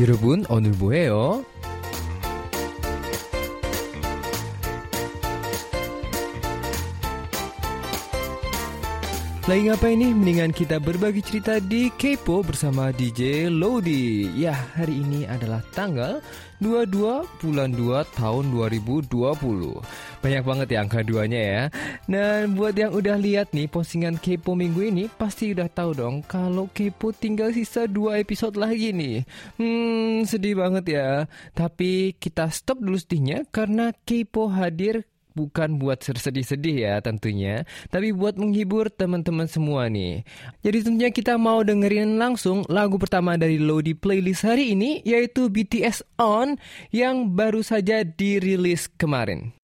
여러분 0.00 0.46
오늘 0.48 0.70
뭐해요? 0.70 1.44
Lagi 9.50 9.66
ngapain 9.66 9.98
nih? 9.98 10.14
Mendingan 10.14 10.54
kita 10.54 10.78
berbagi 10.78 11.26
cerita 11.26 11.58
di 11.58 11.90
Kepo 11.90 12.38
bersama 12.46 12.94
DJ 12.94 13.50
Lodi. 13.50 14.30
Ya, 14.38 14.54
hari 14.54 15.02
ini 15.02 15.26
adalah 15.26 15.58
tanggal 15.74 16.22
22 16.62 17.26
bulan 17.42 17.74
2 17.74 18.14
tahun 18.14 18.54
2020. 18.54 19.10
Banyak 20.22 20.44
banget 20.46 20.68
ya 20.70 20.86
angka 20.86 21.02
duanya 21.02 21.40
ya. 21.42 21.62
Dan 22.06 22.54
buat 22.54 22.78
yang 22.78 22.94
udah 22.94 23.18
lihat 23.18 23.50
nih 23.50 23.66
postingan 23.66 24.22
Kepo 24.22 24.54
minggu 24.54 24.86
ini, 24.86 25.10
pasti 25.10 25.50
udah 25.50 25.66
tahu 25.66 25.98
dong 25.98 26.22
kalau 26.30 26.70
Kepo 26.70 27.10
tinggal 27.10 27.50
sisa 27.50 27.90
2 27.90 28.22
episode 28.22 28.54
lagi 28.54 28.94
nih. 28.94 29.26
Hmm, 29.58 30.30
sedih 30.30 30.62
banget 30.62 30.94
ya. 30.94 31.08
Tapi 31.58 32.14
kita 32.22 32.54
stop 32.54 32.78
dulu 32.78 33.02
sedihnya 33.02 33.50
karena 33.50 33.90
Kepo 34.06 34.46
hadir 34.46 35.09
bukan 35.36 35.78
buat 35.78 36.02
sedih-sedih 36.02 36.76
ya 36.86 36.94
tentunya, 37.04 37.68
tapi 37.92 38.10
buat 38.10 38.40
menghibur 38.40 38.88
teman-teman 38.90 39.46
semua 39.46 39.86
nih. 39.92 40.24
Jadi 40.64 40.78
tentunya 40.86 41.10
kita 41.12 41.36
mau 41.36 41.62
dengerin 41.62 42.16
langsung 42.16 42.64
lagu 42.66 42.96
pertama 42.96 43.36
dari 43.36 43.60
Lodi 43.60 43.92
playlist 43.92 44.42
hari 44.42 44.72
ini 44.74 45.04
yaitu 45.04 45.52
BTS 45.52 46.02
On 46.18 46.56
yang 46.90 47.36
baru 47.36 47.62
saja 47.62 48.02
dirilis 48.02 48.88
kemarin. 48.98 49.59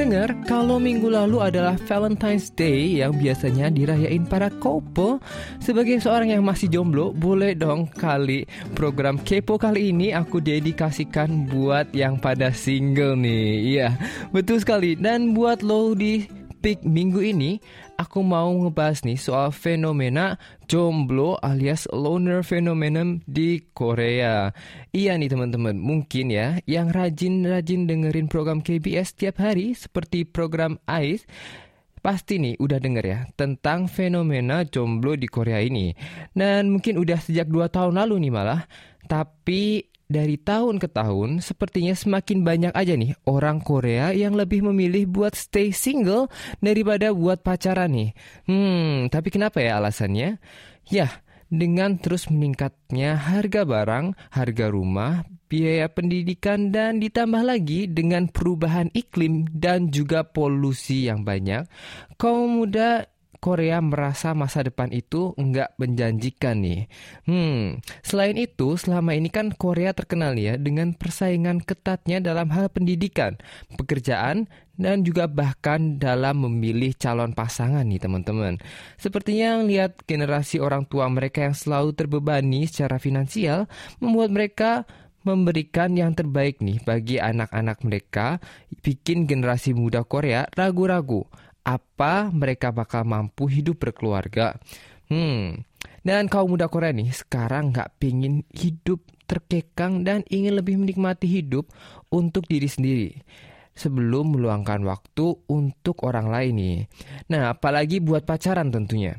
Dengar 0.00 0.32
kalau 0.48 0.80
minggu 0.80 1.12
lalu 1.12 1.44
adalah 1.44 1.76
Valentine's 1.84 2.48
Day 2.48 3.04
yang 3.04 3.20
biasanya 3.20 3.68
dirayain 3.68 4.24
para 4.24 4.48
couple. 4.48 5.20
Sebagai 5.60 6.00
seorang 6.00 6.32
yang 6.32 6.40
masih 6.40 6.72
jomblo, 6.72 7.12
boleh 7.12 7.52
dong 7.52 7.84
kali 7.84 8.48
program 8.72 9.20
Kepo 9.20 9.60
kali 9.60 9.92
ini 9.92 10.16
aku 10.16 10.40
dedikasikan 10.40 11.44
buat 11.44 11.92
yang 11.92 12.16
pada 12.16 12.48
single 12.48 13.12
nih. 13.20 13.76
Iya, 13.76 13.88
betul 14.32 14.64
sekali. 14.64 14.96
Dan 14.96 15.36
buat 15.36 15.60
lo 15.60 15.92
di 15.92 16.39
peak 16.60 16.84
minggu 16.84 17.24
ini, 17.24 17.58
aku 17.96 18.20
mau 18.20 18.52
ngebahas 18.52 19.02
nih 19.08 19.16
soal 19.16 19.50
fenomena 19.50 20.36
jomblo 20.68 21.40
alias 21.40 21.88
loner 21.90 22.44
phenomenon 22.44 23.24
di 23.24 23.64
Korea. 23.72 24.52
Iya 24.92 25.16
nih 25.16 25.32
teman-teman, 25.32 25.80
mungkin 25.80 26.30
ya 26.30 26.60
yang 26.68 26.92
rajin-rajin 26.92 27.88
dengerin 27.88 28.28
program 28.28 28.60
KBS 28.60 29.16
tiap 29.16 29.40
hari 29.40 29.72
seperti 29.72 30.28
program 30.28 30.78
ICE 30.86 31.26
Pasti 32.00 32.40
nih 32.40 32.56
udah 32.56 32.80
denger 32.80 33.04
ya 33.04 33.20
tentang 33.36 33.84
fenomena 33.84 34.64
jomblo 34.64 35.20
di 35.20 35.28
Korea 35.28 35.60
ini. 35.60 35.92
Dan 36.32 36.72
mungkin 36.72 36.96
udah 36.96 37.20
sejak 37.20 37.52
2 37.52 37.68
tahun 37.68 38.00
lalu 38.00 38.24
nih 38.24 38.32
malah. 38.32 38.64
Tapi 39.04 39.84
dari 40.10 40.34
tahun 40.34 40.82
ke 40.82 40.90
tahun, 40.90 41.38
sepertinya 41.38 41.94
semakin 41.94 42.42
banyak 42.42 42.72
aja 42.74 42.98
nih 42.98 43.14
orang 43.30 43.62
Korea 43.62 44.10
yang 44.10 44.34
lebih 44.34 44.66
memilih 44.66 45.06
buat 45.06 45.38
stay 45.38 45.70
single 45.70 46.26
daripada 46.58 47.14
buat 47.14 47.46
pacaran 47.46 47.94
nih. 47.94 48.10
Hmm, 48.50 49.06
tapi 49.06 49.30
kenapa 49.30 49.62
ya 49.62 49.78
alasannya? 49.78 50.42
Ya, 50.90 51.22
dengan 51.46 51.94
terus 52.02 52.26
meningkatnya 52.26 53.14
harga 53.14 53.62
barang, 53.62 54.18
harga 54.34 54.66
rumah, 54.66 55.22
biaya 55.46 55.86
pendidikan, 55.86 56.74
dan 56.74 56.98
ditambah 56.98 57.46
lagi 57.46 57.86
dengan 57.86 58.26
perubahan 58.26 58.90
iklim 58.90 59.46
dan 59.54 59.94
juga 59.94 60.26
polusi 60.26 61.06
yang 61.06 61.22
banyak, 61.22 61.70
kaum 62.18 62.62
muda 62.62 63.06
Korea 63.40 63.80
merasa 63.80 64.36
masa 64.36 64.60
depan 64.60 64.92
itu 64.92 65.32
nggak 65.32 65.80
menjanjikan 65.80 66.60
nih. 66.60 66.84
Hmm, 67.24 67.80
selain 68.04 68.36
itu, 68.36 68.76
selama 68.76 69.16
ini 69.16 69.32
kan 69.32 69.48
Korea 69.56 69.96
terkenal 69.96 70.36
ya 70.36 70.60
dengan 70.60 70.92
persaingan 70.92 71.64
ketatnya 71.64 72.20
dalam 72.20 72.52
hal 72.52 72.68
pendidikan, 72.68 73.40
pekerjaan, 73.80 74.44
dan 74.76 75.00
juga 75.08 75.24
bahkan 75.24 75.96
dalam 75.96 76.44
memilih 76.44 76.92
calon 77.00 77.32
pasangan 77.32 77.84
nih 77.88 78.00
teman-teman. 78.00 78.60
Sepertinya 79.00 79.64
lihat 79.64 80.04
generasi 80.04 80.60
orang 80.60 80.84
tua 80.84 81.08
mereka 81.08 81.48
yang 81.48 81.56
selalu 81.56 81.96
terbebani 81.96 82.68
secara 82.68 83.00
finansial 83.00 83.68
membuat 84.04 84.30
mereka 84.36 84.72
memberikan 85.20 85.92
yang 85.96 86.16
terbaik 86.16 86.64
nih 86.64 86.80
bagi 86.80 87.20
anak-anak 87.20 87.84
mereka, 87.84 88.40
bikin 88.80 89.28
generasi 89.28 89.76
muda 89.76 90.04
Korea 90.04 90.48
ragu-ragu 90.56 91.28
apa 91.64 92.32
mereka 92.32 92.72
bakal 92.72 93.04
mampu 93.04 93.46
hidup 93.50 93.80
berkeluarga. 93.82 94.56
Hmm, 95.10 95.66
dan 96.00 96.30
kaum 96.30 96.54
muda 96.54 96.70
Korea 96.72 96.94
nih 96.94 97.12
sekarang 97.12 97.74
nggak 97.74 98.00
pingin 98.00 98.46
hidup 98.54 99.04
terkekang 99.28 100.02
dan 100.02 100.24
ingin 100.26 100.58
lebih 100.58 100.80
menikmati 100.80 101.28
hidup 101.28 101.70
untuk 102.10 102.48
diri 102.50 102.66
sendiri 102.66 103.10
sebelum 103.80 104.34
meluangkan 104.36 104.82
waktu 104.84 105.40
untuk 105.48 106.02
orang 106.04 106.28
lain 106.28 106.54
nih. 106.58 106.78
Nah, 107.32 107.54
apalagi 107.56 108.02
buat 108.02 108.26
pacaran 108.26 108.68
tentunya. 108.68 109.16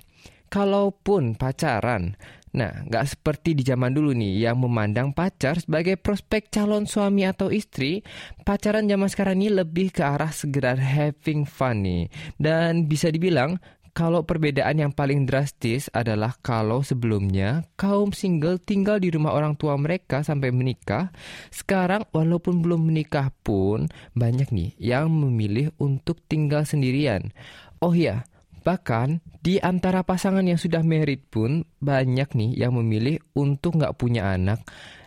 Kalaupun 0.52 1.40
pacaran, 1.40 2.20
Nah, 2.52 2.84
nggak 2.84 3.16
seperti 3.16 3.56
di 3.56 3.64
zaman 3.64 3.96
dulu 3.96 4.12
nih 4.12 4.48
yang 4.48 4.60
memandang 4.60 5.16
pacar 5.16 5.60
sebagai 5.60 5.96
prospek 5.96 6.52
calon 6.52 6.84
suami 6.84 7.24
atau 7.24 7.48
istri, 7.48 8.04
pacaran 8.44 8.92
zaman 8.92 9.08
sekarang 9.08 9.40
ini 9.40 9.50
lebih 9.64 9.96
ke 9.96 10.04
arah 10.04 10.36
segera 10.36 10.76
having 10.76 11.48
fun 11.48 11.84
nih. 11.84 12.12
Dan 12.36 12.92
bisa 12.92 13.08
dibilang 13.08 13.56
kalau 13.92 14.24
perbedaan 14.24 14.80
yang 14.80 14.92
paling 14.96 15.28
drastis 15.28 15.92
adalah 15.92 16.40
kalau 16.40 16.80
sebelumnya 16.80 17.68
kaum 17.76 18.16
single 18.16 18.56
tinggal 18.56 19.04
di 19.04 19.12
rumah 19.12 19.36
orang 19.36 19.60
tua 19.60 19.76
mereka 19.76 20.24
sampai 20.24 20.48
menikah, 20.56 21.12
sekarang 21.52 22.08
walaupun 22.16 22.64
belum 22.64 22.88
menikah 22.88 23.36
pun 23.44 23.92
banyak 24.16 24.48
nih 24.52 24.72
yang 24.80 25.12
memilih 25.12 25.76
untuk 25.76 26.24
tinggal 26.32 26.64
sendirian. 26.64 27.36
Oh 27.84 27.92
iya, 27.92 28.24
Bahkan 28.62 29.42
di 29.42 29.58
antara 29.58 30.06
pasangan 30.06 30.46
yang 30.46 30.58
sudah 30.62 30.86
married 30.86 31.26
pun 31.34 31.66
banyak 31.82 32.30
nih 32.38 32.52
yang 32.62 32.78
memilih 32.78 33.18
untuk 33.34 33.82
nggak 33.82 33.98
punya 33.98 34.34
anak. 34.38 34.62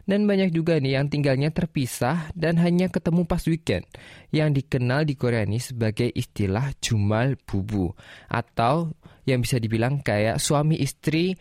Dan 0.04 0.28
banyak 0.28 0.53
juga 0.53 0.76
nih 0.76 1.00
yang 1.00 1.09
tinggalnya 1.09 1.48
terpisah 1.48 2.28
dan 2.37 2.60
hanya 2.60 2.92
ketemu 2.92 3.25
pas 3.25 3.41
weekend. 3.48 3.88
Yang 4.28 4.60
dikenal 4.60 5.09
di 5.09 5.16
Korea 5.16 5.48
ini 5.48 5.56
sebagai 5.56 6.12
istilah 6.12 6.76
jumal 6.76 7.41
bubu. 7.41 7.88
Atau 8.28 8.92
yang 9.25 9.41
bisa 9.41 9.56
dibilang 9.56 10.04
kayak 10.04 10.36
suami 10.36 10.76
istri 10.76 11.32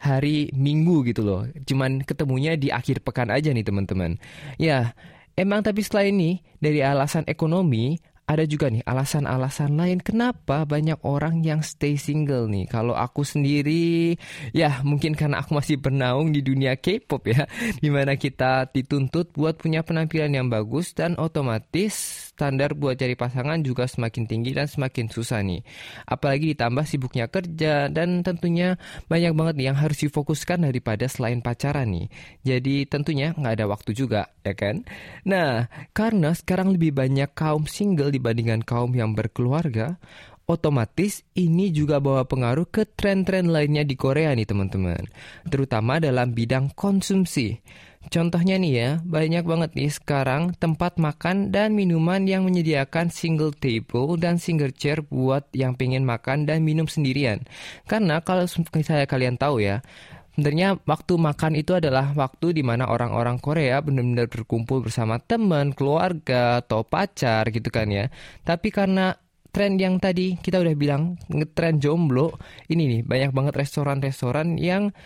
hari 0.00 0.52
minggu 0.52 1.04
gitu 1.08 1.24
loh. 1.24 1.48
Cuman 1.64 2.04
ketemunya 2.04 2.60
di 2.60 2.68
akhir 2.68 3.00
pekan 3.00 3.32
aja 3.32 3.52
nih 3.56 3.64
teman-teman. 3.64 4.20
Ya, 4.60 4.92
emang 5.32 5.64
tapi 5.64 5.80
setelah 5.80 6.08
ini 6.08 6.44
dari 6.60 6.84
alasan 6.84 7.24
ekonomi 7.24 8.00
ada 8.30 8.46
juga 8.46 8.70
nih 8.70 8.86
alasan-alasan 8.86 9.74
lain 9.74 9.98
kenapa 9.98 10.62
banyak 10.62 11.02
orang 11.02 11.42
yang 11.42 11.66
stay 11.66 11.98
single 11.98 12.46
nih. 12.46 12.70
Kalau 12.70 12.94
aku 12.94 13.26
sendiri, 13.26 14.14
ya 14.54 14.78
mungkin 14.86 15.18
karena 15.18 15.42
aku 15.42 15.58
masih 15.58 15.82
bernaung 15.82 16.30
di 16.30 16.38
dunia 16.38 16.78
K-pop 16.78 17.26
ya, 17.26 17.50
di 17.82 17.90
mana 17.90 18.14
kita 18.14 18.70
dituntut 18.70 19.34
buat 19.34 19.58
punya 19.58 19.82
penampilan 19.82 20.30
yang 20.30 20.46
bagus 20.46 20.94
dan 20.94 21.18
otomatis 21.18 22.29
standar 22.40 22.72
buat 22.72 22.96
cari 22.96 23.12
pasangan 23.20 23.60
juga 23.60 23.84
semakin 23.84 24.24
tinggi 24.24 24.56
dan 24.56 24.64
semakin 24.64 25.12
susah 25.12 25.44
nih. 25.44 25.60
Apalagi 26.08 26.56
ditambah 26.56 26.88
sibuknya 26.88 27.28
kerja 27.28 27.92
dan 27.92 28.24
tentunya 28.24 28.80
banyak 29.12 29.36
banget 29.36 29.54
nih 29.60 29.66
yang 29.68 29.76
harus 29.76 30.00
difokuskan 30.00 30.64
daripada 30.64 31.04
selain 31.04 31.44
pacaran 31.44 31.92
nih. 31.92 32.08
Jadi 32.40 32.88
tentunya 32.88 33.36
nggak 33.36 33.60
ada 33.60 33.66
waktu 33.68 33.92
juga, 33.92 34.32
ya 34.40 34.56
kan? 34.56 34.88
Nah, 35.28 35.68
karena 35.92 36.32
sekarang 36.32 36.72
lebih 36.72 36.96
banyak 36.96 37.28
kaum 37.36 37.68
single 37.68 38.08
dibandingkan 38.08 38.64
kaum 38.64 38.96
yang 38.96 39.12
berkeluarga, 39.12 40.00
otomatis 40.48 41.22
ini 41.36 41.68
juga 41.70 42.00
bawa 42.00 42.24
pengaruh 42.24 42.66
ke 42.72 42.88
tren-tren 42.88 43.52
lainnya 43.52 43.84
di 43.84 44.00
Korea 44.00 44.32
nih 44.32 44.48
teman-teman. 44.48 45.04
Terutama 45.44 46.00
dalam 46.00 46.32
bidang 46.32 46.72
konsumsi. 46.72 47.60
Contohnya 48.08 48.56
nih 48.56 48.72
ya, 48.72 48.90
banyak 49.04 49.44
banget 49.44 49.70
nih 49.76 49.92
sekarang 49.92 50.56
tempat 50.56 50.96
makan 50.96 51.52
dan 51.52 51.76
minuman 51.76 52.24
yang 52.24 52.48
menyediakan 52.48 53.12
single 53.12 53.52
table 53.52 54.16
dan 54.16 54.40
single 54.40 54.72
chair 54.72 55.04
buat 55.04 55.44
yang 55.52 55.76
pengen 55.76 56.08
makan 56.08 56.48
dan 56.48 56.64
minum 56.64 56.88
sendirian. 56.88 57.44
Karena 57.84 58.24
kalau 58.24 58.48
saya 58.48 59.04
kalian 59.04 59.36
tahu 59.36 59.60
ya, 59.60 59.84
sebenarnya 60.32 60.80
waktu 60.88 61.20
makan 61.20 61.52
itu 61.60 61.76
adalah 61.76 62.16
waktu 62.16 62.56
di 62.56 62.64
mana 62.64 62.88
orang-orang 62.88 63.36
Korea 63.36 63.84
benar-benar 63.84 64.32
berkumpul 64.32 64.80
bersama 64.80 65.20
teman, 65.20 65.76
keluarga, 65.76 66.64
atau 66.64 66.80
pacar 66.80 67.52
gitu 67.52 67.68
kan 67.68 67.92
ya. 67.92 68.08
Tapi 68.48 68.72
karena 68.72 69.12
tren 69.52 69.76
yang 69.76 70.00
tadi 70.00 70.40
kita 70.40 70.56
udah 70.56 70.72
bilang 70.72 71.20
ngetren 71.28 71.76
jomblo, 71.76 72.32
ini 72.72 72.88
nih 72.88 73.00
banyak 73.04 73.30
banget 73.36 73.54
restoran-restoran 73.60 74.56
yang 74.56 74.96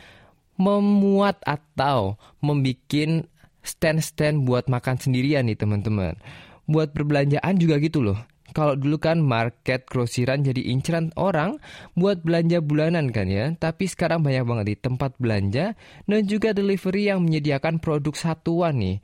memuat 0.57 1.41
atau 1.45 2.19
membuat 2.39 3.27
stand-stand 3.65 4.45
buat 4.45 4.69
makan 4.69 5.01
sendirian 5.01 5.49
nih 5.49 5.59
teman-teman. 5.59 6.15
buat 6.65 6.97
perbelanjaan 6.97 7.61
juga 7.61 7.77
gitu 7.77 8.01
loh. 8.01 8.17
Kalau 8.55 8.79
dulu 8.79 9.03
kan 9.03 9.19
market 9.19 9.83
grosiran 9.91 10.47
jadi 10.47 10.71
inceran 10.71 11.11
orang 11.19 11.59
buat 11.99 12.23
belanja 12.23 12.63
bulanan 12.63 13.11
kan 13.11 13.27
ya. 13.27 13.51
Tapi 13.53 13.91
sekarang 13.91 14.23
banyak 14.23 14.47
banget 14.47 14.67
di 14.71 14.77
tempat 14.79 15.13
belanja 15.19 15.75
dan 16.07 16.21
juga 16.25 16.55
delivery 16.55 17.11
yang 17.11 17.21
menyediakan 17.27 17.83
produk 17.83 18.15
satuan 18.15 18.79
nih. 18.79 19.03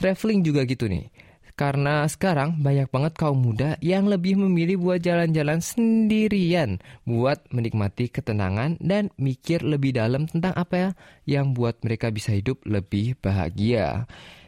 Traveling 0.00 0.40
juga 0.42 0.64
gitu 0.64 0.88
nih. 0.88 1.12
Karena 1.56 2.04
sekarang 2.04 2.60
banyak 2.60 2.92
banget 2.92 3.16
kaum 3.16 3.40
muda 3.40 3.80
yang 3.80 4.04
lebih 4.12 4.36
memilih 4.36 4.76
buat 4.76 5.00
jalan-jalan 5.00 5.64
sendirian 5.64 6.84
buat 7.08 7.40
menikmati 7.48 8.12
ketenangan 8.12 8.76
dan 8.76 9.08
mikir 9.16 9.64
lebih 9.64 9.96
dalam 9.96 10.28
tentang 10.28 10.52
apa 10.52 10.74
ya 10.76 10.90
yang 11.24 11.56
buat 11.56 11.80
mereka 11.80 12.12
bisa 12.12 12.36
hidup 12.36 12.60
lebih 12.68 13.16
bahagia. 13.24 14.04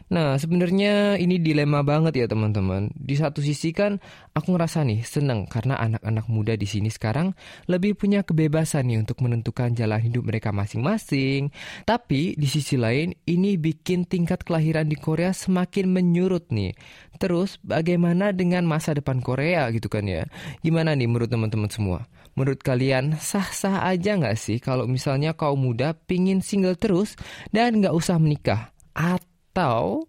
Nah, 0.08 0.40
sebenarnya 0.40 1.20
ini 1.20 1.36
dilema 1.36 1.84
banget 1.84 2.16
ya 2.16 2.26
teman-teman. 2.26 2.88
Di 2.96 3.12
satu 3.12 3.44
sisi 3.44 3.76
kan 3.76 4.00
aku 4.32 4.56
ngerasa 4.56 4.80
nih 4.88 5.04
seneng 5.04 5.44
karena 5.44 5.76
anak-anak 5.76 6.26
muda 6.32 6.56
di 6.56 6.64
sini 6.64 6.88
sekarang 6.88 7.36
lebih 7.68 7.92
punya 7.92 8.24
kebebasan 8.24 8.88
nih 8.88 9.04
untuk 9.04 9.20
menentukan 9.20 9.76
jalan 9.76 10.00
hidup 10.00 10.24
mereka 10.24 10.48
masing-masing. 10.48 11.52
Tapi 11.84 12.32
di 12.40 12.48
sisi 12.48 12.80
lain 12.80 13.12
ini 13.28 13.60
bikin 13.60 14.08
tingkat 14.08 14.48
kelahiran 14.48 14.88
di 14.88 14.96
Korea 14.96 15.36
semakin 15.36 15.92
menyurut 15.92 16.48
nih. 16.48 16.72
Terus 17.20 17.60
bagaimana 17.60 18.32
dengan 18.32 18.64
masa 18.64 18.96
depan 18.96 19.20
Korea 19.20 19.68
gitu 19.76 19.92
kan 19.92 20.08
ya? 20.08 20.24
Gimana 20.64 20.96
nih 20.96 21.04
menurut 21.04 21.28
teman-teman 21.28 21.68
semua? 21.68 22.08
Menurut 22.32 22.64
kalian 22.64 23.20
sah-sah 23.20 23.84
aja 23.84 24.16
nggak 24.16 24.38
sih 24.40 24.56
kalau 24.56 24.88
misalnya 24.88 25.36
kaum 25.36 25.60
muda 25.60 25.92
pingin 25.92 26.40
single 26.40 26.80
terus 26.80 27.12
dan 27.52 27.84
nggak 27.84 27.92
usah 27.92 28.16
menikah? 28.16 28.72
Atau 28.96 29.37
atau 29.58 30.06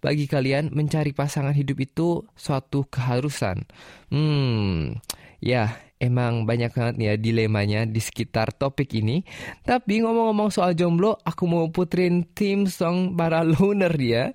bagi 0.00 0.24
kalian 0.24 0.72
mencari 0.72 1.12
pasangan 1.12 1.52
hidup 1.52 1.76
itu 1.84 2.24
suatu 2.32 2.88
keharusan. 2.88 3.68
Hmm, 4.08 4.96
ya 5.44 5.76
emang 6.00 6.48
banyak 6.48 6.72
banget 6.72 6.96
ya 6.96 7.12
dilemanya 7.20 7.84
di 7.84 8.00
sekitar 8.00 8.56
topik 8.56 8.96
ini. 8.96 9.20
Tapi 9.60 10.00
ngomong-ngomong 10.00 10.48
soal 10.48 10.72
jomblo, 10.72 11.20
aku 11.20 11.44
mau 11.44 11.68
puterin 11.68 12.32
tim 12.32 12.64
song 12.64 13.12
para 13.12 13.44
loner 13.52 13.92
ya. 14.00 14.32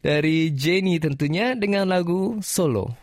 Dari 0.00 0.56
Jenny 0.56 0.96
tentunya 0.96 1.52
dengan 1.52 1.92
lagu 1.92 2.40
Solo. 2.40 2.96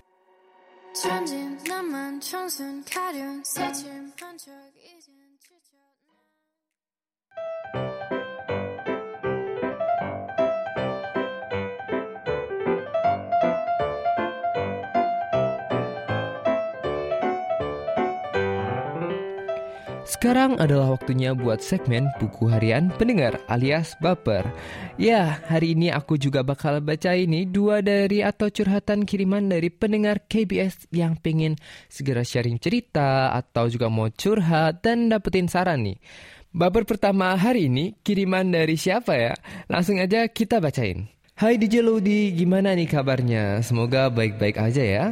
Sekarang 20.17 20.57
adalah 20.57 20.97
waktunya 20.97 21.37
buat 21.37 21.61
segmen 21.61 22.09
buku 22.17 22.49
harian 22.49 22.89
pendengar 22.97 23.37
alias 23.53 23.93
baper. 24.01 24.49
Ya, 24.97 25.45
hari 25.45 25.77
ini 25.77 25.93
aku 25.93 26.17
juga 26.17 26.41
bakal 26.41 26.81
baca 26.81 27.13
ini 27.13 27.45
dua 27.45 27.85
dari 27.85 28.25
atau 28.25 28.49
curhatan 28.49 29.05
kiriman 29.05 29.45
dari 29.45 29.69
pendengar 29.69 30.25
KBS 30.25 30.89
yang 30.89 31.21
pengen 31.21 31.53
segera 31.85 32.25
sharing 32.25 32.57
cerita 32.57 33.29
atau 33.29 33.69
juga 33.69 33.93
mau 33.93 34.09
curhat 34.09 34.81
dan 34.81 35.13
dapetin 35.13 35.45
saran 35.45 35.85
nih. 35.85 36.01
Baper 36.49 36.89
pertama 36.89 37.37
hari 37.37 37.69
ini 37.69 37.93
kiriman 38.01 38.49
dari 38.49 38.73
siapa 38.73 39.13
ya? 39.13 39.37
Langsung 39.69 40.01
aja 40.01 40.25
kita 40.25 40.57
bacain. 40.57 41.05
Hai 41.37 41.61
DJ 41.61 41.85
Lodi, 41.85 42.33
gimana 42.33 42.73
nih 42.73 42.89
kabarnya? 42.89 43.61
Semoga 43.61 44.09
baik-baik 44.09 44.57
aja 44.57 44.81
ya. 44.81 45.05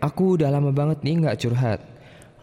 Aku 0.00 0.40
udah 0.40 0.48
lama 0.48 0.72
banget 0.72 1.04
nih 1.04 1.28
nggak 1.28 1.44
curhat. 1.44 1.84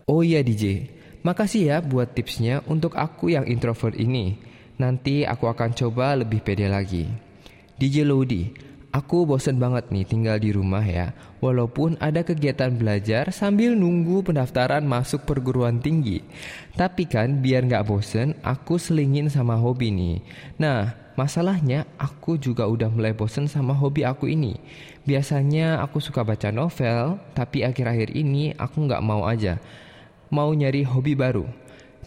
Oh 0.05 0.21
iya 0.21 0.45
DJ, 0.45 0.93
Makasih 1.23 1.71
ya 1.71 1.77
buat 1.79 2.11
tipsnya 2.11 2.59
untuk 2.67 2.99
aku 2.99 3.31
yang 3.31 3.47
introvert 3.47 3.95
ini. 3.95 4.35
Nanti 4.75 5.23
aku 5.23 5.47
akan 5.47 5.71
coba 5.71 6.19
lebih 6.19 6.43
pede 6.43 6.67
lagi. 6.67 7.07
DJ 7.79 8.03
Lodi, 8.03 8.51
aku 8.91 9.23
bosen 9.23 9.55
banget 9.55 9.87
nih 9.87 10.03
tinggal 10.03 10.35
di 10.35 10.51
rumah 10.51 10.83
ya. 10.83 11.15
Walaupun 11.39 11.95
ada 12.03 12.27
kegiatan 12.27 12.75
belajar 12.75 13.31
sambil 13.31 13.71
nunggu 13.71 14.19
pendaftaran 14.19 14.83
masuk 14.83 15.23
perguruan 15.23 15.79
tinggi. 15.79 16.19
Tapi 16.75 17.07
kan 17.07 17.39
biar 17.39 17.71
nggak 17.71 17.87
bosen, 17.87 18.35
aku 18.43 18.75
selingin 18.75 19.31
sama 19.31 19.55
hobi 19.55 19.95
nih. 19.95 20.19
Nah, 20.59 20.91
masalahnya 21.15 21.87
aku 21.95 22.35
juga 22.35 22.67
udah 22.67 22.91
mulai 22.91 23.15
bosen 23.15 23.47
sama 23.47 23.71
hobi 23.71 24.03
aku 24.03 24.27
ini. 24.27 24.59
Biasanya 25.07 25.79
aku 25.87 26.03
suka 26.03 26.27
baca 26.27 26.51
novel, 26.51 27.15
tapi 27.31 27.63
akhir-akhir 27.63 28.11
ini 28.11 28.51
aku 28.59 28.91
nggak 28.91 28.99
mau 28.99 29.23
aja 29.23 29.63
mau 30.33 30.49
nyari 30.49 30.81
hobi 30.81 31.13
baru. 31.13 31.45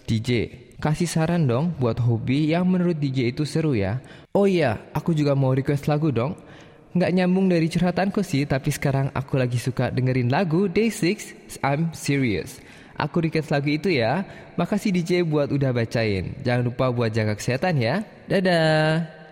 DJ, 0.02 0.50
kasih 0.82 1.06
saran 1.06 1.46
dong 1.46 1.78
buat 1.78 2.02
hobi 2.02 2.50
yang 2.50 2.67
menurut 2.67 2.99
DJ 2.99 3.31
itu 3.31 3.46
seru 3.46 3.78
ya. 3.78 4.02
Oh 4.34 4.50
iya, 4.50 4.82
aku 4.90 5.14
juga 5.14 5.38
mau 5.38 5.55
request 5.55 5.87
lagu 5.87 6.11
dong. 6.11 6.34
Nggak 6.99 7.12
nyambung 7.14 7.46
dari 7.46 7.70
curhatanku 7.70 8.26
sih, 8.26 8.43
tapi 8.43 8.75
sekarang 8.75 9.14
aku 9.14 9.38
lagi 9.38 9.62
suka 9.62 9.94
dengerin 9.94 10.32
lagu 10.32 10.67
Day 10.67 10.90
6, 10.90 11.62
I'm 11.62 11.94
Serious. 11.94 12.58
Aku 12.96 13.20
request 13.20 13.52
lagu 13.52 13.69
itu 13.69 13.93
ya. 13.93 14.25
Makasih 14.56 14.90
DJ 14.90 15.20
buat 15.23 15.52
udah 15.52 15.70
bacain. 15.76 16.32
Jangan 16.40 16.64
lupa 16.64 16.88
buat 16.88 17.12
jaga 17.12 17.37
kesehatan 17.37 17.76
ya. 17.76 18.00
Dadah. 18.25 19.25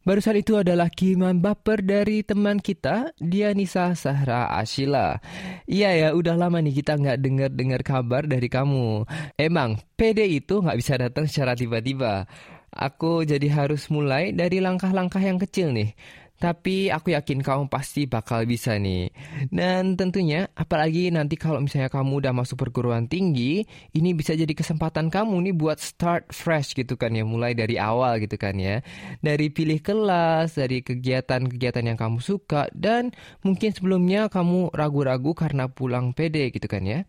Barusan 0.00 0.40
itu 0.40 0.56
adalah 0.56 0.88
kiriman 0.88 1.44
baper 1.44 1.84
dari 1.84 2.24
teman 2.24 2.56
kita, 2.56 3.12
Dianisa 3.20 3.92
Sahra 3.92 4.48
Ashila. 4.48 5.20
Iya 5.68 5.92
ya, 5.92 6.08
udah 6.16 6.40
lama 6.40 6.56
nih 6.56 6.80
kita 6.80 6.96
nggak 6.96 7.20
dengar-dengar 7.20 7.80
kabar 7.84 8.24
dari 8.24 8.48
kamu. 8.48 9.04
Emang, 9.36 9.76
PD 10.00 10.40
itu 10.40 10.64
nggak 10.64 10.78
bisa 10.80 10.96
datang 10.96 11.28
secara 11.28 11.52
tiba-tiba. 11.52 12.24
Aku 12.72 13.28
jadi 13.28 13.44
harus 13.52 13.92
mulai 13.92 14.32
dari 14.32 14.64
langkah-langkah 14.64 15.20
yang 15.20 15.36
kecil 15.36 15.68
nih. 15.68 15.92
Tapi 16.40 16.88
aku 16.88 17.12
yakin 17.12 17.44
kamu 17.44 17.68
pasti 17.68 18.08
bakal 18.08 18.48
bisa 18.48 18.80
nih. 18.80 19.12
Dan 19.52 20.00
tentunya 20.00 20.48
apalagi 20.56 21.12
nanti 21.12 21.36
kalau 21.36 21.60
misalnya 21.60 21.92
kamu 21.92 22.24
udah 22.24 22.32
masuk 22.32 22.56
perguruan 22.64 23.04
tinggi, 23.04 23.68
ini 23.92 24.16
bisa 24.16 24.32
jadi 24.32 24.48
kesempatan 24.56 25.12
kamu 25.12 25.36
nih 25.44 25.54
buat 25.54 25.76
start 25.76 26.32
fresh 26.32 26.72
gitu 26.72 26.96
kan 26.96 27.12
ya, 27.12 27.28
mulai 27.28 27.52
dari 27.52 27.76
awal 27.76 28.16
gitu 28.24 28.40
kan 28.40 28.56
ya. 28.56 28.80
Dari 29.20 29.52
pilih 29.52 29.84
kelas, 29.84 30.56
dari 30.56 30.80
kegiatan-kegiatan 30.80 31.84
yang 31.84 32.00
kamu 32.00 32.24
suka 32.24 32.72
dan 32.72 33.12
mungkin 33.44 33.76
sebelumnya 33.76 34.32
kamu 34.32 34.72
ragu-ragu 34.72 35.36
karena 35.36 35.68
pulang 35.68 36.16
pede 36.16 36.48
gitu 36.48 36.64
kan 36.64 36.88
ya. 36.88 37.04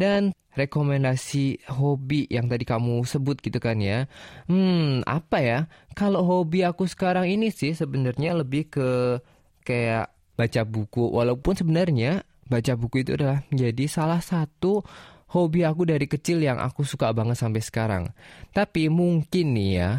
Dan 0.00 0.32
rekomendasi 0.56 1.68
hobi 1.76 2.24
yang 2.32 2.48
tadi 2.48 2.64
kamu 2.64 3.04
sebut 3.04 3.36
gitu 3.44 3.60
kan 3.60 3.76
ya. 3.76 4.08
Hmm, 4.48 5.04
apa 5.04 5.38
ya? 5.44 5.58
Kalau 5.92 6.24
hobi 6.24 6.64
aku 6.64 6.88
sekarang 6.88 7.28
ini 7.28 7.52
sih 7.52 7.76
sebenarnya 7.76 8.32
lebih 8.32 8.72
ke 8.72 9.20
kayak 9.62 10.08
baca 10.40 10.62
buku. 10.64 11.04
Walaupun 11.04 11.52
sebenarnya 11.52 12.24
baca 12.48 12.72
buku 12.74 13.04
itu 13.04 13.14
adalah 13.14 13.44
menjadi 13.52 13.84
salah 13.86 14.24
satu 14.24 14.82
hobi 15.30 15.62
aku 15.62 15.86
dari 15.86 16.10
kecil 16.10 16.42
yang 16.42 16.58
aku 16.58 16.82
suka 16.82 17.12
banget 17.14 17.38
sampai 17.38 17.62
sekarang. 17.62 18.04
Tapi 18.50 18.90
mungkin 18.90 19.54
nih 19.54 19.70
ya, 19.78 19.90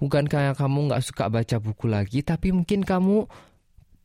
bukan 0.00 0.24
kayak 0.24 0.56
kamu 0.56 0.88
nggak 0.88 1.04
suka 1.04 1.28
baca 1.28 1.56
buku 1.60 1.84
lagi, 1.90 2.24
tapi 2.24 2.56
mungkin 2.56 2.80
kamu 2.86 3.28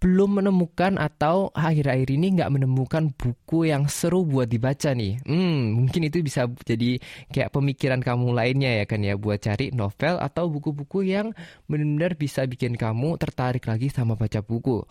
belum 0.06 0.38
menemukan 0.38 1.02
atau 1.02 1.50
akhir-akhir 1.58 2.14
ini 2.14 2.38
nggak 2.38 2.54
menemukan 2.54 3.10
buku 3.18 3.74
yang 3.74 3.90
seru 3.90 4.22
buat 4.22 4.46
dibaca 4.46 4.94
nih. 4.94 5.18
Hmm, 5.26 5.82
mungkin 5.82 6.06
itu 6.06 6.22
bisa 6.22 6.46
jadi 6.62 7.02
kayak 7.34 7.50
pemikiran 7.50 8.06
kamu 8.06 8.30
lainnya 8.38 8.70
ya 8.70 8.86
kan 8.86 9.02
ya 9.02 9.18
buat 9.18 9.42
cari 9.42 9.74
novel 9.74 10.22
atau 10.22 10.46
buku-buku 10.46 11.10
yang 11.10 11.34
benar-benar 11.66 12.14
bisa 12.22 12.46
bikin 12.46 12.78
kamu 12.78 13.18
tertarik 13.18 13.66
lagi 13.66 13.90
sama 13.90 14.14
baca 14.14 14.46
buku. 14.46 14.86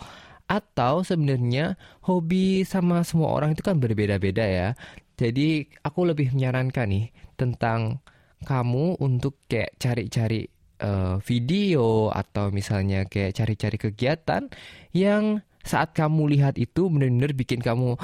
Atau 0.50 1.06
sebenarnya 1.06 1.78
hobi 2.02 2.66
sama 2.66 3.06
semua 3.06 3.30
orang 3.30 3.54
itu 3.54 3.62
kan 3.62 3.78
berbeda-beda 3.78 4.42
ya. 4.42 4.68
Jadi 5.14 5.70
aku 5.86 6.10
lebih 6.10 6.34
menyarankan 6.34 6.90
nih 6.90 7.14
tentang 7.38 8.02
kamu 8.42 8.98
untuk 8.98 9.38
kayak 9.46 9.78
cari-cari 9.78 10.50
uh, 10.84 11.16
video 11.24 12.12
atau 12.12 12.52
misalnya 12.52 13.08
kayak 13.08 13.32
cari-cari 13.40 13.76
kegiatan 13.80 14.52
yang 14.92 15.40
saat 15.64 15.96
kamu 15.96 16.36
lihat 16.36 16.60
itu 16.60 16.92
benar-benar 16.92 17.32
bikin 17.32 17.64
kamu 17.64 17.96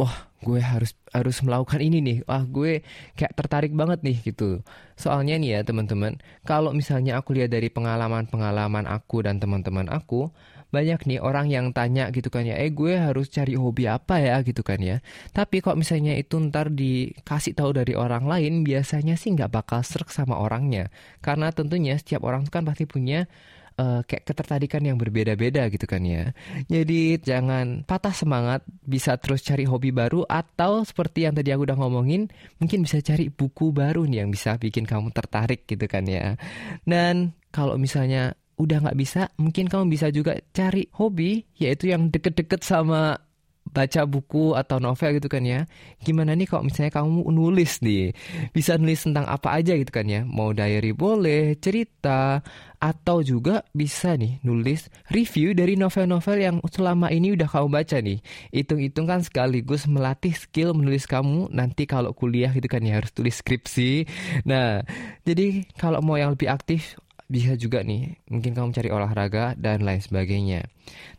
wah 0.00 0.16
gue 0.44 0.60
harus 0.60 0.92
harus 1.10 1.40
melakukan 1.40 1.80
ini 1.80 1.98
nih. 2.04 2.18
Wah 2.28 2.44
gue 2.44 2.84
kayak 3.16 3.32
tertarik 3.34 3.72
banget 3.72 4.04
nih 4.04 4.16
gitu. 4.22 4.60
Soalnya 4.94 5.40
nih 5.40 5.50
ya 5.58 5.60
teman-teman 5.64 6.20
kalau 6.44 6.70
misalnya 6.76 7.18
aku 7.18 7.36
lihat 7.36 7.50
dari 7.52 7.72
pengalaman-pengalaman 7.72 8.84
aku 8.86 9.24
dan 9.24 9.40
teman-teman 9.40 9.88
aku 9.88 10.30
banyak 10.76 11.00
nih 11.08 11.18
orang 11.24 11.48
yang 11.48 11.72
tanya 11.72 12.12
gitu 12.12 12.28
kan 12.28 12.44
ya, 12.44 12.60
eh 12.60 12.68
gue 12.68 12.92
harus 13.00 13.32
cari 13.32 13.56
hobi 13.56 13.88
apa 13.88 14.20
ya 14.20 14.36
gitu 14.44 14.60
kan 14.60 14.76
ya. 14.76 15.00
Tapi 15.32 15.64
kok 15.64 15.80
misalnya 15.80 16.12
itu 16.12 16.36
ntar 16.36 16.68
dikasih 16.68 17.56
tahu 17.56 17.72
dari 17.72 17.96
orang 17.96 18.28
lain, 18.28 18.60
biasanya 18.60 19.16
sih 19.16 19.32
nggak 19.32 19.48
bakal 19.48 19.80
serak 19.80 20.12
sama 20.12 20.36
orangnya. 20.36 20.92
Karena 21.24 21.48
tentunya 21.48 21.96
setiap 21.96 22.28
orang 22.28 22.44
kan 22.52 22.68
pasti 22.68 22.84
punya 22.84 23.24
uh, 23.80 24.00
kayak 24.04 24.24
ketertarikan 24.26 24.82
yang 24.84 24.96
berbeda-beda 25.00 25.68
gitu 25.68 25.86
kan 25.88 26.02
ya. 26.02 26.32
Jadi 26.68 27.20
jangan 27.20 27.84
patah 27.84 28.12
semangat, 28.12 28.64
bisa 28.84 29.16
terus 29.20 29.44
cari 29.44 29.64
hobi 29.68 29.92
baru 29.92 30.24
atau 30.26 30.82
seperti 30.82 31.28
yang 31.28 31.34
tadi 31.36 31.52
aku 31.52 31.68
udah 31.68 31.78
ngomongin, 31.78 32.28
mungkin 32.60 32.84
bisa 32.84 33.00
cari 33.04 33.28
buku 33.28 33.72
baru 33.72 34.04
nih 34.08 34.24
yang 34.26 34.30
bisa 34.32 34.56
bikin 34.56 34.84
kamu 34.88 35.12
tertarik 35.12 35.64
gitu 35.68 35.84
kan 35.86 36.04
ya. 36.08 36.34
Dan 36.84 37.36
kalau 37.52 37.80
misalnya 37.80 38.36
udah 38.56 38.88
nggak 38.88 38.98
bisa, 38.98 39.28
mungkin 39.36 39.68
kamu 39.68 39.92
bisa 39.92 40.08
juga 40.08 40.36
cari 40.56 40.88
hobi 40.96 41.44
yaitu 41.60 41.92
yang 41.92 42.08
deket-deket 42.08 42.64
sama 42.64 43.20
baca 43.66 44.06
buku 44.06 44.54
atau 44.54 44.78
novel 44.78 45.18
gitu 45.18 45.26
kan 45.26 45.42
ya. 45.42 45.66
Gimana 46.00 46.32
nih 46.38 46.46
kalau 46.46 46.64
misalnya 46.64 46.94
kamu 46.94 47.26
nulis 47.34 47.82
nih, 47.82 48.14
bisa 48.54 48.78
nulis 48.78 49.02
tentang 49.02 49.26
apa 49.26 49.58
aja 49.58 49.74
gitu 49.74 49.90
kan 49.90 50.06
ya. 50.06 50.22
Mau 50.22 50.54
diary 50.54 50.94
boleh, 50.94 51.58
cerita, 51.58 52.40
atau 52.78 53.24
juga 53.26 53.66
bisa 53.74 54.14
nih 54.14 54.38
nulis 54.46 54.86
review 55.10 55.56
dari 55.56 55.74
novel-novel 55.74 56.36
yang 56.38 56.56
selama 56.70 57.10
ini 57.10 57.34
udah 57.34 57.48
kamu 57.50 57.68
baca 57.68 57.96
nih. 57.98 58.18
Hitung-hitung 58.54 59.06
kan 59.10 59.20
sekaligus 59.26 59.90
melatih 59.90 60.32
skill 60.32 60.72
menulis 60.72 61.04
kamu 61.10 61.50
nanti 61.50 61.84
kalau 61.84 62.14
kuliah 62.14 62.54
gitu 62.54 62.70
kan 62.70 62.84
ya 62.86 63.02
harus 63.02 63.10
tulis 63.10 63.42
skripsi. 63.42 64.06
Nah, 64.46 64.80
jadi 65.26 65.66
kalau 65.76 66.00
mau 66.00 66.16
yang 66.16 66.32
lebih 66.38 66.48
aktif 66.48 66.96
bisa 67.26 67.58
juga 67.58 67.82
nih 67.82 68.22
mungkin 68.30 68.54
kamu 68.54 68.70
cari 68.70 68.88
olahraga 68.90 69.58
dan 69.58 69.82
lain 69.82 70.02
sebagainya. 70.02 70.70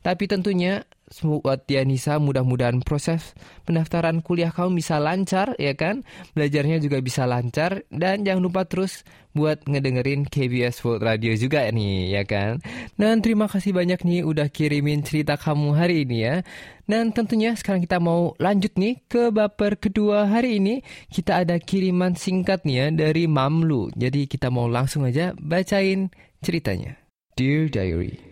Tapi 0.02 0.26
tentunya 0.32 0.88
buat 1.24 1.64
Dianisa 1.64 2.20
mudah-mudahan 2.20 2.84
proses 2.84 3.32
pendaftaran 3.64 4.20
kuliah 4.20 4.52
kamu 4.52 4.84
bisa 4.84 5.00
lancar 5.00 5.56
ya 5.56 5.72
kan? 5.74 6.04
Belajarnya 6.36 6.84
juga 6.84 7.00
bisa 7.00 7.24
lancar. 7.24 7.88
Dan 7.88 8.28
jangan 8.28 8.44
lupa 8.44 8.68
terus 8.68 9.08
buat 9.32 9.64
ngedengerin 9.64 10.28
KBS 10.28 10.84
World 10.84 11.08
Radio 11.08 11.32
juga 11.40 11.64
nih 11.72 12.12
ya 12.12 12.24
kan? 12.28 12.60
Dan 13.00 13.24
terima 13.24 13.48
kasih 13.48 13.72
banyak 13.72 14.04
nih 14.04 14.22
udah 14.28 14.52
kirimin 14.52 15.08
cerita 15.08 15.40
kamu 15.40 15.80
hari 15.80 16.04
ini 16.04 16.18
ya. 16.28 16.36
Dan 16.84 17.16
tentunya 17.16 17.56
sekarang 17.56 17.88
kita 17.88 18.04
mau 18.04 18.36
lanjut 18.36 18.76
nih 18.76 19.00
ke 19.08 19.32
baper 19.32 19.80
kedua 19.80 20.28
hari 20.28 20.60
ini. 20.60 20.84
Kita 21.08 21.48
ada 21.48 21.56
kiriman 21.56 22.20
singkat 22.20 22.68
nih 22.68 22.76
ya 22.76 22.88
dari 22.92 23.32
Mamlu. 23.32 23.96
Jadi 23.96 24.28
kita 24.28 24.52
mau 24.52 24.68
langsung 24.68 25.08
aja 25.08 25.32
bacain 25.40 26.12
ceritanya. 26.44 27.00
Dear 27.38 27.70
Diary 27.70 28.27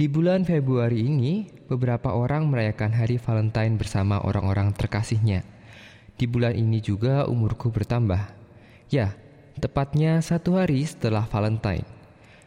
di 0.00 0.08
bulan 0.08 0.48
Februari 0.48 1.04
ini, 1.04 1.44
beberapa 1.68 2.16
orang 2.16 2.48
merayakan 2.48 2.88
hari 2.88 3.20
Valentine 3.20 3.76
bersama 3.76 4.16
orang-orang 4.24 4.72
terkasihnya. 4.72 5.44
Di 6.16 6.24
bulan 6.24 6.56
ini 6.56 6.80
juga 6.80 7.28
umurku 7.28 7.68
bertambah. 7.68 8.32
Ya, 8.88 9.12
tepatnya 9.60 10.24
satu 10.24 10.56
hari 10.56 10.88
setelah 10.88 11.28
Valentine. 11.28 11.84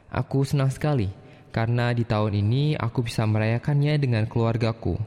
Aku 0.10 0.42
senang 0.42 0.74
sekali 0.74 1.14
karena 1.54 1.94
di 1.94 2.02
tahun 2.02 2.42
ini 2.42 2.74
aku 2.74 3.06
bisa 3.06 3.22
merayakannya 3.30 4.02
dengan 4.02 4.26
keluargaku. 4.26 4.98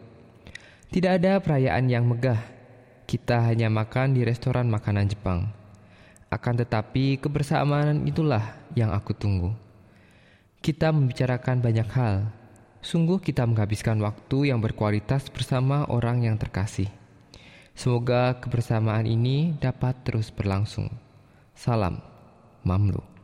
Tidak 0.94 1.18
ada 1.18 1.42
perayaan 1.42 1.90
yang 1.90 2.06
megah. 2.06 2.46
Kita 3.10 3.42
hanya 3.42 3.66
makan 3.74 4.14
di 4.14 4.22
restoran 4.22 4.70
makanan 4.70 5.10
Jepang. 5.10 5.50
Akan 6.30 6.54
tetapi 6.54 7.18
kebersamaan 7.18 8.06
itulah 8.06 8.54
yang 8.78 8.94
aku 8.94 9.18
tunggu. 9.18 9.65
Kita 10.66 10.90
membicarakan 10.90 11.62
banyak 11.62 11.87
hal. 11.94 12.26
Sungguh 12.82 13.23
kita 13.23 13.46
menghabiskan 13.46 14.02
waktu 14.02 14.50
yang 14.50 14.58
berkualitas 14.58 15.30
bersama 15.30 15.87
orang 15.87 16.26
yang 16.26 16.35
terkasih. 16.35 16.90
Semoga 17.78 18.35
kebersamaan 18.42 19.06
ini 19.06 19.54
dapat 19.62 19.94
terus 20.02 20.35
berlangsung. 20.35 20.90
Salam, 21.54 22.02
Mamlu. 22.66 23.15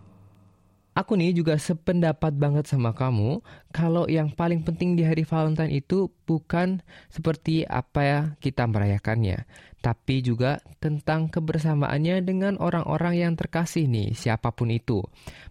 Aku 0.92 1.16
nih 1.16 1.32
juga 1.32 1.56
sependapat 1.56 2.36
banget 2.36 2.68
sama 2.68 2.92
kamu 2.92 3.40
kalau 3.72 4.04
yang 4.12 4.28
paling 4.28 4.60
penting 4.60 4.92
di 4.92 5.08
hari 5.08 5.24
Valentine 5.24 5.72
itu 5.72 6.12
bukan 6.28 6.84
seperti 7.08 7.64
apa 7.64 8.00
ya 8.04 8.20
kita 8.44 8.68
merayakannya, 8.68 9.48
tapi 9.80 10.20
juga 10.20 10.60
tentang 10.84 11.32
kebersamaannya 11.32 12.20
dengan 12.20 12.60
orang-orang 12.60 13.24
yang 13.24 13.32
terkasih 13.40 13.88
nih, 13.88 14.12
siapa 14.12 14.52
pun 14.52 14.68
itu. 14.68 15.00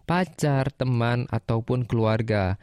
Pacar, 0.06 0.70
teman, 0.78 1.26
ataupun 1.34 1.90
keluarga. 1.90 2.62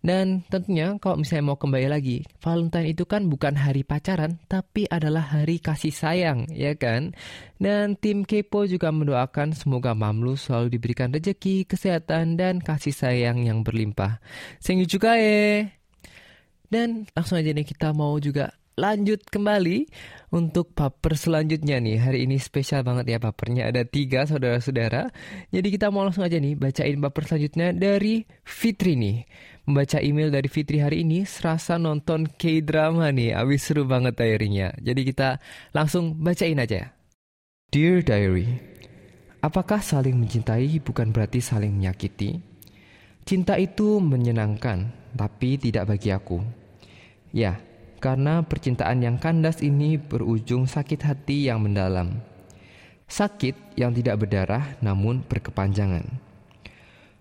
Dan 0.00 0.40
tentunya 0.48 0.96
kalau 0.96 1.20
misalnya 1.20 1.52
mau 1.52 1.58
kembali 1.60 1.88
lagi, 1.92 2.24
Valentine 2.40 2.88
itu 2.88 3.04
kan 3.04 3.28
bukan 3.28 3.52
hari 3.52 3.84
pacaran, 3.84 4.40
tapi 4.48 4.88
adalah 4.88 5.20
hari 5.20 5.60
kasih 5.60 5.92
sayang, 5.92 6.48
ya 6.48 6.72
kan? 6.72 7.12
Dan 7.60 8.00
tim 8.00 8.24
Kepo 8.24 8.64
juga 8.64 8.88
mendoakan 8.88 9.52
semoga 9.52 9.92
Mamlu 9.92 10.40
selalu 10.40 10.72
diberikan 10.72 11.12
rezeki, 11.12 11.68
kesehatan, 11.68 12.40
dan 12.40 12.64
kasih 12.64 12.96
sayang 12.96 13.44
yang 13.44 13.60
berlimpah. 13.60 14.24
Sengyu 14.56 14.88
juga 14.88 15.20
ya. 15.20 15.68
Dan 16.70 17.04
langsung 17.12 17.36
aja 17.36 17.50
nih 17.50 17.66
kita 17.66 17.92
mau 17.92 18.16
juga 18.22 18.59
lanjut 18.80 19.20
kembali 19.28 19.92
untuk 20.32 20.72
paper 20.72 21.12
selanjutnya 21.12 21.76
nih. 21.76 22.00
Hari 22.00 22.24
ini 22.24 22.40
spesial 22.40 22.80
banget 22.80 23.12
ya 23.12 23.18
papernya. 23.20 23.68
Ada 23.68 23.84
tiga 23.84 24.24
saudara-saudara. 24.24 25.12
Jadi 25.52 25.68
kita 25.68 25.92
mau 25.92 26.08
langsung 26.08 26.24
aja 26.24 26.40
nih 26.40 26.56
bacain 26.56 26.96
paper 26.96 27.22
selanjutnya 27.28 27.76
dari 27.76 28.24
Fitri 28.40 28.96
nih. 28.96 29.28
Membaca 29.68 30.00
email 30.00 30.32
dari 30.32 30.48
Fitri 30.48 30.80
hari 30.80 31.04
ini 31.04 31.28
serasa 31.28 31.76
nonton 31.76 32.24
K-drama 32.24 33.12
nih. 33.12 33.36
Abis 33.36 33.68
seru 33.68 33.84
banget 33.84 34.16
diary-nya. 34.16 34.72
Jadi 34.80 35.04
kita 35.04 35.36
langsung 35.76 36.16
bacain 36.16 36.56
aja. 36.56 36.96
Dear 37.70 38.02
Diary, 38.02 38.50
apakah 39.46 39.78
saling 39.78 40.18
mencintai 40.18 40.82
bukan 40.82 41.14
berarti 41.14 41.38
saling 41.38 41.70
menyakiti? 41.70 42.42
Cinta 43.22 43.54
itu 43.62 44.02
menyenangkan, 44.02 44.90
tapi 45.14 45.54
tidak 45.54 45.86
bagi 45.86 46.10
aku. 46.10 46.42
Ya, 47.30 47.62
karena 48.00 48.40
percintaan 48.40 49.04
yang 49.04 49.20
kandas 49.20 49.60
ini 49.60 50.00
berujung 50.00 50.64
sakit 50.64 51.04
hati 51.04 51.52
yang 51.52 51.60
mendalam. 51.60 52.16
Sakit 53.06 53.76
yang 53.76 53.92
tidak 53.92 54.24
berdarah 54.24 54.80
namun 54.80 55.20
berkepanjangan. 55.28 56.08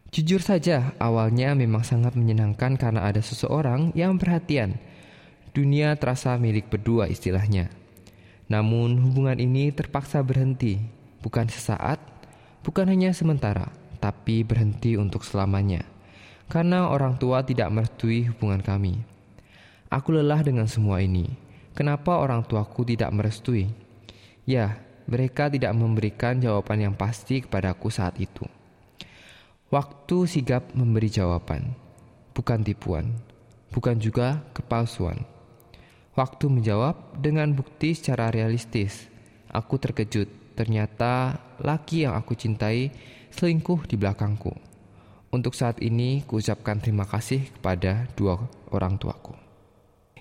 Jujur 0.09 0.41
saja, 0.41 0.97
awalnya 0.97 1.53
memang 1.53 1.85
sangat 1.85 2.17
menyenangkan 2.17 2.79
karena 2.79 3.05
ada 3.05 3.21
seseorang 3.21 3.93
yang 3.93 4.17
perhatian. 4.17 4.81
Dunia 5.53 5.93
terasa 5.99 6.33
milik 6.39 6.71
berdua 6.71 7.05
istilahnya. 7.05 7.69
Namun 8.49 8.97
hubungan 9.05 9.37
ini 9.37 9.69
terpaksa 9.69 10.25
berhenti, 10.25 10.81
bukan 11.21 11.45
sesaat, 11.45 12.01
bukan 12.65 12.89
hanya 12.89 13.13
sementara, 13.13 13.69
tapi 14.01 14.41
berhenti 14.41 14.97
untuk 14.97 15.21
selamanya. 15.21 15.85
Karena 16.49 16.89
orang 16.89 17.21
tua 17.21 17.45
tidak 17.45 17.69
merestui 17.69 18.25
hubungan 18.33 18.65
kami. 18.65 19.18
Aku 19.89 20.13
lelah 20.13 20.45
dengan 20.45 20.69
semua 20.69 21.01
ini. 21.01 21.25
Kenapa 21.73 22.21
orang 22.21 22.45
tuaku 22.45 22.85
tidak 22.85 23.09
merestui? 23.09 23.73
Ya, 24.45 24.77
mereka 25.09 25.49
tidak 25.49 25.73
memberikan 25.73 26.37
jawaban 26.37 26.85
yang 26.85 26.93
pasti 26.93 27.41
kepadaku 27.41 27.89
saat 27.89 28.13
itu. 28.21 28.45
Waktu 29.73 30.29
sigap 30.29 30.77
memberi 30.77 31.09
jawaban, 31.09 31.73
bukan 32.37 32.61
tipuan, 32.61 33.17
bukan 33.73 33.97
juga 33.97 34.45
kepalsuan. 34.53 35.25
Waktu 36.13 36.45
menjawab 36.53 37.17
dengan 37.17 37.49
bukti 37.57 37.97
secara 37.97 38.29
realistis. 38.29 39.09
Aku 39.49 39.81
terkejut, 39.81 40.53
ternyata 40.53 41.41
laki 41.57 42.05
yang 42.05 42.13
aku 42.13 42.37
cintai 42.37 42.93
selingkuh 43.33 43.89
di 43.89 43.97
belakangku. 43.97 44.53
Untuk 45.33 45.57
saat 45.57 45.81
ini, 45.81 46.21
kuucapkan 46.29 46.77
terima 46.77 47.09
kasih 47.09 47.49
kepada 47.57 48.05
dua 48.13 48.37
orang 48.69 49.01
tuaku. 49.01 49.48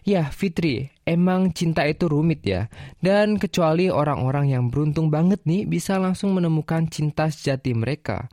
Ya, 0.08 0.32
Fitri, 0.32 0.88
emang 1.04 1.52
cinta 1.52 1.84
itu 1.84 2.08
rumit 2.08 2.40
ya. 2.40 2.72
Dan 2.96 3.36
kecuali 3.36 3.92
orang-orang 3.92 4.56
yang 4.56 4.72
beruntung 4.72 5.12
banget 5.12 5.44
nih 5.44 5.68
bisa 5.68 6.00
langsung 6.00 6.32
menemukan 6.32 6.88
cinta 6.88 7.28
sejati 7.28 7.76
mereka. 7.76 8.32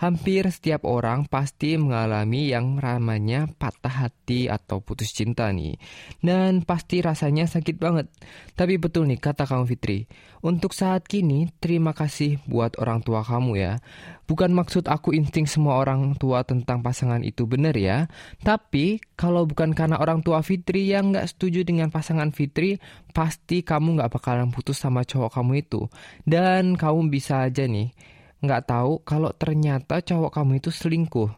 Hampir 0.00 0.50
setiap 0.50 0.82
orang 0.84 1.30
pasti 1.30 1.78
mengalami 1.78 2.50
yang 2.50 2.82
ramanya 2.82 3.46
patah 3.46 4.06
hati 4.06 4.50
atau 4.50 4.82
putus 4.82 5.14
cinta 5.14 5.50
nih. 5.54 5.78
Dan 6.18 6.66
pasti 6.66 6.98
rasanya 6.98 7.46
sakit 7.46 7.78
banget. 7.78 8.10
Tapi 8.58 8.78
betul 8.78 9.06
nih 9.06 9.20
kata 9.22 9.46
kamu 9.46 9.64
Fitri. 9.70 10.10
Untuk 10.44 10.76
saat 10.76 11.08
kini, 11.08 11.48
terima 11.56 11.96
kasih 11.96 12.36
buat 12.44 12.76
orang 12.76 13.00
tua 13.00 13.24
kamu 13.24 13.52
ya. 13.56 13.80
Bukan 14.28 14.52
maksud 14.52 14.92
aku 14.92 15.16
insting 15.16 15.48
semua 15.48 15.80
orang 15.80 16.16
tua 16.20 16.44
tentang 16.44 16.84
pasangan 16.84 17.24
itu 17.24 17.48
benar 17.48 17.72
ya. 17.76 18.12
Tapi 18.44 19.00
kalau 19.16 19.48
bukan 19.48 19.72
karena 19.72 19.96
orang 19.96 20.20
tua 20.20 20.44
Fitri 20.44 20.90
yang 20.90 21.16
nggak 21.16 21.32
setuju 21.32 21.64
dengan 21.64 21.88
pasangan 21.88 22.28
Fitri, 22.32 22.76
pasti 23.16 23.64
kamu 23.64 24.00
nggak 24.00 24.12
bakalan 24.12 24.52
putus 24.52 24.80
sama 24.80 25.04
cowok 25.04 25.32
kamu 25.32 25.64
itu. 25.64 25.88
Dan 26.28 26.76
kamu 26.76 27.08
bisa 27.08 27.48
aja 27.48 27.64
nih 27.64 28.13
nggak 28.44 28.68
tahu 28.68 29.00
kalau 29.02 29.32
ternyata 29.32 30.04
cowok 30.04 30.30
kamu 30.36 30.60
itu 30.60 30.70
selingkuh. 30.70 31.32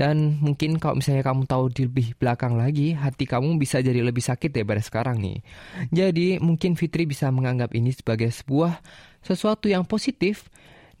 Dan 0.00 0.40
mungkin 0.40 0.80
kalau 0.80 0.96
misalnya 0.96 1.20
kamu 1.20 1.44
tahu 1.44 1.68
di 1.68 1.84
lebih 1.84 2.16
belakang 2.16 2.56
lagi, 2.56 2.96
hati 2.96 3.28
kamu 3.28 3.60
bisa 3.60 3.84
jadi 3.84 4.00
lebih 4.00 4.24
sakit 4.24 4.48
daripada 4.48 4.80
sekarang 4.80 5.20
nih. 5.20 5.44
Jadi 5.92 6.40
mungkin 6.40 6.72
Fitri 6.72 7.04
bisa 7.04 7.28
menganggap 7.28 7.76
ini 7.76 7.92
sebagai 7.92 8.32
sebuah 8.32 8.80
sesuatu 9.20 9.68
yang 9.68 9.84
positif 9.84 10.48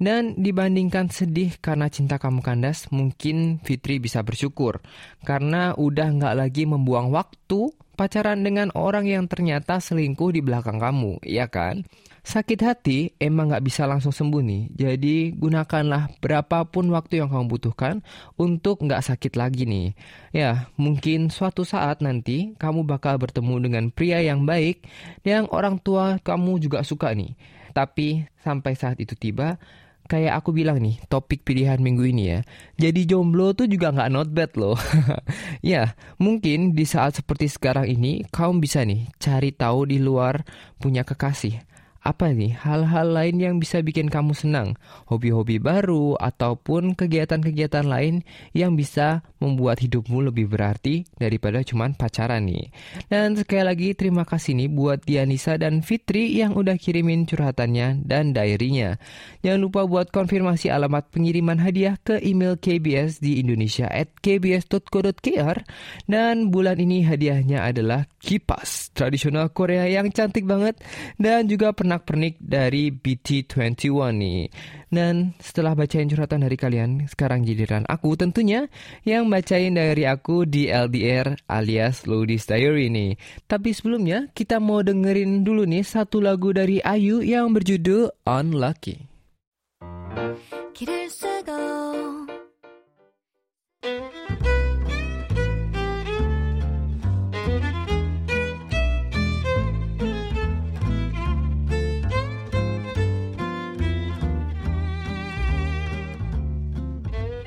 Dan 0.00 0.32
dibandingkan 0.40 1.12
sedih 1.12 1.60
karena 1.60 1.92
cinta 1.92 2.16
kamu 2.16 2.40
kandas, 2.40 2.88
mungkin 2.88 3.60
Fitri 3.60 4.00
bisa 4.00 4.24
bersyukur. 4.24 4.80
Karena 5.28 5.76
udah 5.76 6.08
nggak 6.16 6.34
lagi 6.40 6.64
membuang 6.64 7.12
waktu 7.12 7.68
pacaran 8.00 8.40
dengan 8.40 8.72
orang 8.72 9.04
yang 9.04 9.28
ternyata 9.28 9.76
selingkuh 9.76 10.32
di 10.32 10.40
belakang 10.40 10.80
kamu, 10.80 11.20
ya 11.20 11.52
kan? 11.52 11.84
Sakit 12.20 12.60
hati 12.60 12.98
emang 13.16 13.48
nggak 13.48 13.64
bisa 13.64 13.88
langsung 13.88 14.12
sembuh 14.12 14.44
nih, 14.44 14.62
jadi 14.76 15.32
gunakanlah 15.32 16.20
berapapun 16.20 16.92
waktu 16.92 17.24
yang 17.24 17.32
kamu 17.32 17.48
butuhkan 17.48 18.04
untuk 18.36 18.84
nggak 18.84 19.00
sakit 19.00 19.40
lagi 19.40 19.64
nih. 19.64 19.96
Ya, 20.36 20.68
mungkin 20.76 21.32
suatu 21.32 21.64
saat 21.64 22.04
nanti 22.04 22.52
kamu 22.60 22.84
bakal 22.84 23.16
bertemu 23.16 23.54
dengan 23.64 23.84
pria 23.88 24.20
yang 24.20 24.44
baik 24.44 24.84
yang 25.24 25.48
orang 25.48 25.80
tua 25.80 26.20
kamu 26.20 26.60
juga 26.60 26.84
suka 26.84 27.16
nih. 27.16 27.32
Tapi 27.72 28.28
sampai 28.44 28.72
saat 28.76 29.00
itu 29.00 29.16
tiba, 29.16 29.56
kayak 30.04 30.44
aku 30.44 30.52
bilang 30.52 30.76
nih, 30.76 31.00
topik 31.08 31.40
pilihan 31.40 31.80
minggu 31.80 32.04
ini 32.04 32.36
ya. 32.36 32.40
Jadi 32.76 33.08
jomblo 33.08 33.56
tuh 33.56 33.64
juga 33.64 33.96
nggak 33.96 34.10
not 34.12 34.28
bad 34.28 34.52
loh. 34.60 34.76
ya, 35.64 35.96
mungkin 36.20 36.76
di 36.76 36.84
saat 36.84 37.16
seperti 37.16 37.48
sekarang 37.48 37.88
ini, 37.88 38.28
kamu 38.28 38.60
bisa 38.60 38.84
nih 38.84 39.08
cari 39.16 39.56
tahu 39.56 39.88
di 39.88 39.96
luar 39.96 40.44
punya 40.76 41.00
kekasih 41.06 41.69
apa 42.00 42.32
nih 42.32 42.56
hal-hal 42.56 43.12
lain 43.12 43.36
yang 43.36 43.54
bisa 43.60 43.84
bikin 43.84 44.08
kamu 44.08 44.32
senang? 44.32 44.76
Hobi-hobi 45.08 45.60
baru 45.60 46.16
ataupun 46.16 46.96
kegiatan-kegiatan 46.96 47.84
lain 47.84 48.24
yang 48.56 48.72
bisa 48.72 49.20
membuat 49.36 49.84
hidupmu 49.84 50.32
lebih 50.32 50.48
berarti 50.48 51.04
daripada 51.20 51.60
cuman 51.60 51.96
pacaran 51.96 52.48
nih. 52.48 52.72
Dan 53.08 53.36
sekali 53.36 53.64
lagi 53.64 53.88
terima 53.96 54.24
kasih 54.24 54.56
nih 54.56 54.68
buat 54.72 55.04
Dianisa 55.04 55.60
dan 55.60 55.84
Fitri 55.84 56.32
yang 56.36 56.56
udah 56.56 56.76
kirimin 56.80 57.28
curhatannya 57.28 58.04
dan 58.04 58.32
diary-nya. 58.32 58.96
Jangan 59.44 59.60
lupa 59.60 59.84
buat 59.88 60.12
konfirmasi 60.12 60.72
alamat 60.72 61.12
pengiriman 61.12 61.60
hadiah 61.60 61.96
ke 62.00 62.20
email 62.20 62.56
KBS 62.60 63.20
di 63.20 63.40
Indonesia 63.40 63.88
at 63.88 64.12
kbs.co.kr 64.20 65.64
dan 66.08 66.52
bulan 66.52 66.76
ini 66.80 67.04
hadiahnya 67.04 67.64
adalah 67.64 68.08
kipas 68.20 68.92
tradisional 68.92 69.48
Korea 69.50 69.88
yang 69.88 70.12
cantik 70.12 70.44
banget 70.44 70.76
dan 71.16 71.48
juga 71.48 71.72
pernah 71.72 71.89
pernak-pernik 71.90 72.38
dari 72.38 72.94
BT21 72.94 74.14
nih. 74.14 74.46
Dan 74.94 75.34
setelah 75.42 75.74
bacain 75.74 76.06
curhatan 76.06 76.46
dari 76.46 76.54
kalian, 76.54 77.10
sekarang 77.10 77.42
giliran 77.42 77.82
aku 77.90 78.14
tentunya 78.14 78.70
yang 79.02 79.26
bacain 79.26 79.74
dari 79.74 80.06
aku 80.06 80.46
di 80.46 80.70
LDR 80.70 81.34
alias 81.50 82.06
Lodies 82.06 82.46
Diary 82.46 82.94
nih. 82.94 83.18
Tapi 83.50 83.74
sebelumnya 83.74 84.30
kita 84.30 84.62
mau 84.62 84.86
dengerin 84.86 85.42
dulu 85.42 85.66
nih 85.66 85.82
satu 85.82 86.22
lagu 86.22 86.54
dari 86.54 86.78
Ayu 86.78 87.26
yang 87.26 87.50
berjudul 87.50 88.14
Unlucky. 88.22 89.10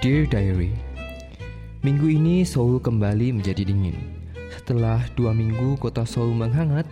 Dear 0.04 0.28
Diary 0.28 0.76
Minggu 1.80 2.12
ini 2.12 2.44
Seoul 2.44 2.84
kembali 2.84 3.40
menjadi 3.40 3.64
dingin 3.64 3.96
Setelah 4.52 5.00
dua 5.16 5.32
minggu 5.32 5.80
kota 5.80 6.04
Seoul 6.04 6.36
menghangat 6.36 6.84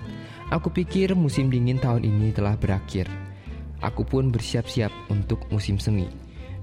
Aku 0.48 0.72
pikir 0.72 1.12
musim 1.12 1.51
dingin 1.51 1.75
tahun 1.75 2.08
ini 2.08 2.32
telah 2.32 2.56
berakhir 2.56 3.12
Aku 3.84 4.08
pun 4.08 4.32
bersiap-siap 4.32 4.96
untuk 5.12 5.44
musim 5.51 5.75
semi 5.75 6.08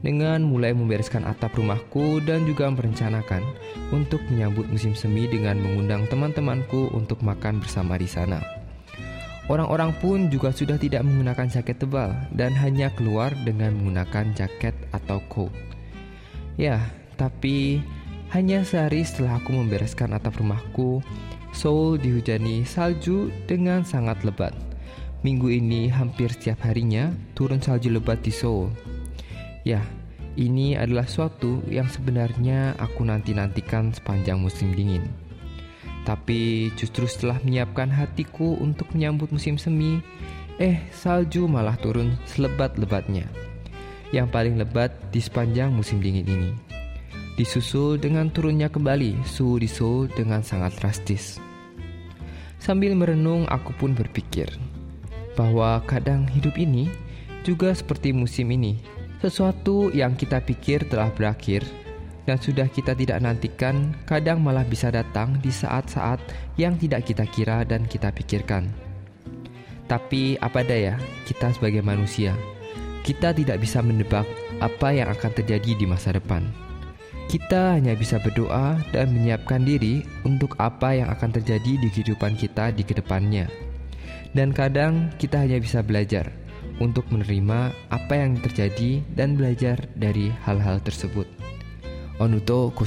dengan 0.01 0.41
mulai 0.41 0.73
membereskan 0.73 1.29
atap 1.29 1.53
rumahku 1.53 2.25
dan 2.25 2.49
juga 2.49 2.73
merencanakan 2.73 3.45
untuk 3.93 4.25
menyambut 4.33 4.65
musim 4.73 4.97
semi 4.97 5.29
dengan 5.29 5.61
mengundang 5.61 6.09
teman-temanku 6.09 6.89
untuk 6.97 7.19
makan 7.19 7.59
bersama 7.59 7.99
di 7.99 8.07
sana. 8.07 8.39
Orang-orang 9.51 9.91
pun 9.99 10.31
juga 10.31 10.55
sudah 10.55 10.79
tidak 10.79 11.03
menggunakan 11.03 11.51
jaket 11.51 11.83
tebal 11.83 12.15
dan 12.31 12.55
hanya 12.55 12.95
keluar 12.95 13.35
dengan 13.43 13.75
menggunakan 13.75 14.39
jaket 14.39 14.79
atau 14.95 15.19
coat. 15.27 15.51
Ya, 16.59 16.91
tapi 17.15 17.79
hanya 18.35 18.67
sehari 18.67 19.07
setelah 19.07 19.39
aku 19.39 19.55
membereskan 19.55 20.11
atap 20.11 20.43
rumahku, 20.43 20.99
Seoul 21.55 22.03
dihujani 22.03 22.67
salju 22.67 23.31
dengan 23.47 23.87
sangat 23.87 24.27
lebat. 24.27 24.53
Minggu 25.23 25.55
ini 25.55 25.87
hampir 25.87 26.35
setiap 26.35 26.67
harinya 26.67 27.15
turun 27.39 27.63
salju 27.63 27.95
lebat 27.95 28.21
di 28.27 28.35
Seoul. 28.35 28.75
Ya, 29.63 29.87
ini 30.35 30.75
adalah 30.75 31.07
suatu 31.07 31.63
yang 31.71 31.87
sebenarnya 31.87 32.75
aku 32.83 33.07
nanti-nantikan 33.07 33.95
sepanjang 33.95 34.43
musim 34.43 34.75
dingin. 34.75 35.07
Tapi 36.03 36.75
justru 36.75 37.07
setelah 37.07 37.39
menyiapkan 37.47 37.87
hatiku 37.87 38.59
untuk 38.59 38.91
menyambut 38.99 39.31
musim 39.31 39.63
semi, 39.63 40.03
eh 40.59 40.83
salju 40.91 41.47
malah 41.47 41.79
turun 41.79 42.19
selebat-lebatnya 42.27 43.31
yang 44.13 44.29
paling 44.29 44.57
lebat 44.57 44.93
di 45.13 45.21
sepanjang 45.21 45.73
musim 45.73 46.01
dingin 46.01 46.25
ini. 46.25 46.51
Disusul 47.39 48.03
dengan 48.03 48.33
turunnya 48.35 48.67
kembali 48.67 49.23
suhu 49.23 49.63
di 49.63 49.71
Seoul 49.71 50.11
dengan 50.11 50.43
sangat 50.43 50.75
drastis. 50.83 51.39
Sambil 52.59 52.99
merenung, 52.99 53.47
aku 53.47 53.71
pun 53.79 53.95
berpikir 53.95 54.51
bahwa 55.39 55.79
kadang 55.87 56.27
hidup 56.27 56.59
ini 56.59 56.91
juga 57.47 57.71
seperti 57.71 58.11
musim 58.11 58.51
ini. 58.51 58.83
Sesuatu 59.23 59.95
yang 59.95 60.19
kita 60.19 60.43
pikir 60.43 60.91
telah 60.91 61.15
berakhir 61.15 61.63
dan 62.27 62.43
sudah 62.43 62.67
kita 62.67 62.99
tidak 62.99 63.23
nantikan, 63.23 63.95
kadang 64.03 64.43
malah 64.43 64.67
bisa 64.67 64.91
datang 64.91 65.39
di 65.39 65.55
saat-saat 65.55 66.19
yang 66.59 66.75
tidak 66.75 67.07
kita 67.07 67.23
kira 67.31 67.63
dan 67.63 67.87
kita 67.87 68.11
pikirkan. 68.11 68.67
Tapi 69.87 70.37
apa 70.43 70.67
daya, 70.67 70.99
kita 71.25 71.55
sebagai 71.55 71.81
manusia 71.81 72.37
kita 73.09 73.33
tidak 73.33 73.65
bisa 73.65 73.81
menebak 73.81 74.29
apa 74.61 74.93
yang 74.93 75.09
akan 75.09 75.33
terjadi 75.33 75.73
di 75.81 75.89
masa 75.89 76.13
depan. 76.13 76.45
Kita 77.25 77.73
hanya 77.73 77.97
bisa 77.97 78.21
berdoa 78.21 78.77
dan 78.93 79.17
menyiapkan 79.17 79.65
diri 79.65 80.05
untuk 80.29 80.53
apa 80.61 80.93
yang 80.93 81.09
akan 81.09 81.33
terjadi 81.41 81.81
di 81.81 81.89
kehidupan 81.89 82.37
kita 82.37 82.69
di 82.69 82.85
ke 82.85 82.93
depannya. 82.93 83.49
Dan 84.37 84.53
kadang 84.53 85.09
kita 85.17 85.41
hanya 85.41 85.57
bisa 85.57 85.81
belajar 85.81 86.29
untuk 86.85 87.09
menerima 87.09 87.73
apa 87.89 88.13
yang 88.13 88.37
terjadi 88.45 89.01
dan 89.17 89.41
belajar 89.41 89.89
dari 89.97 90.29
hal-hal 90.45 90.77
tersebut. 90.85 91.25
Onuto 92.21 92.69
고 92.77 92.85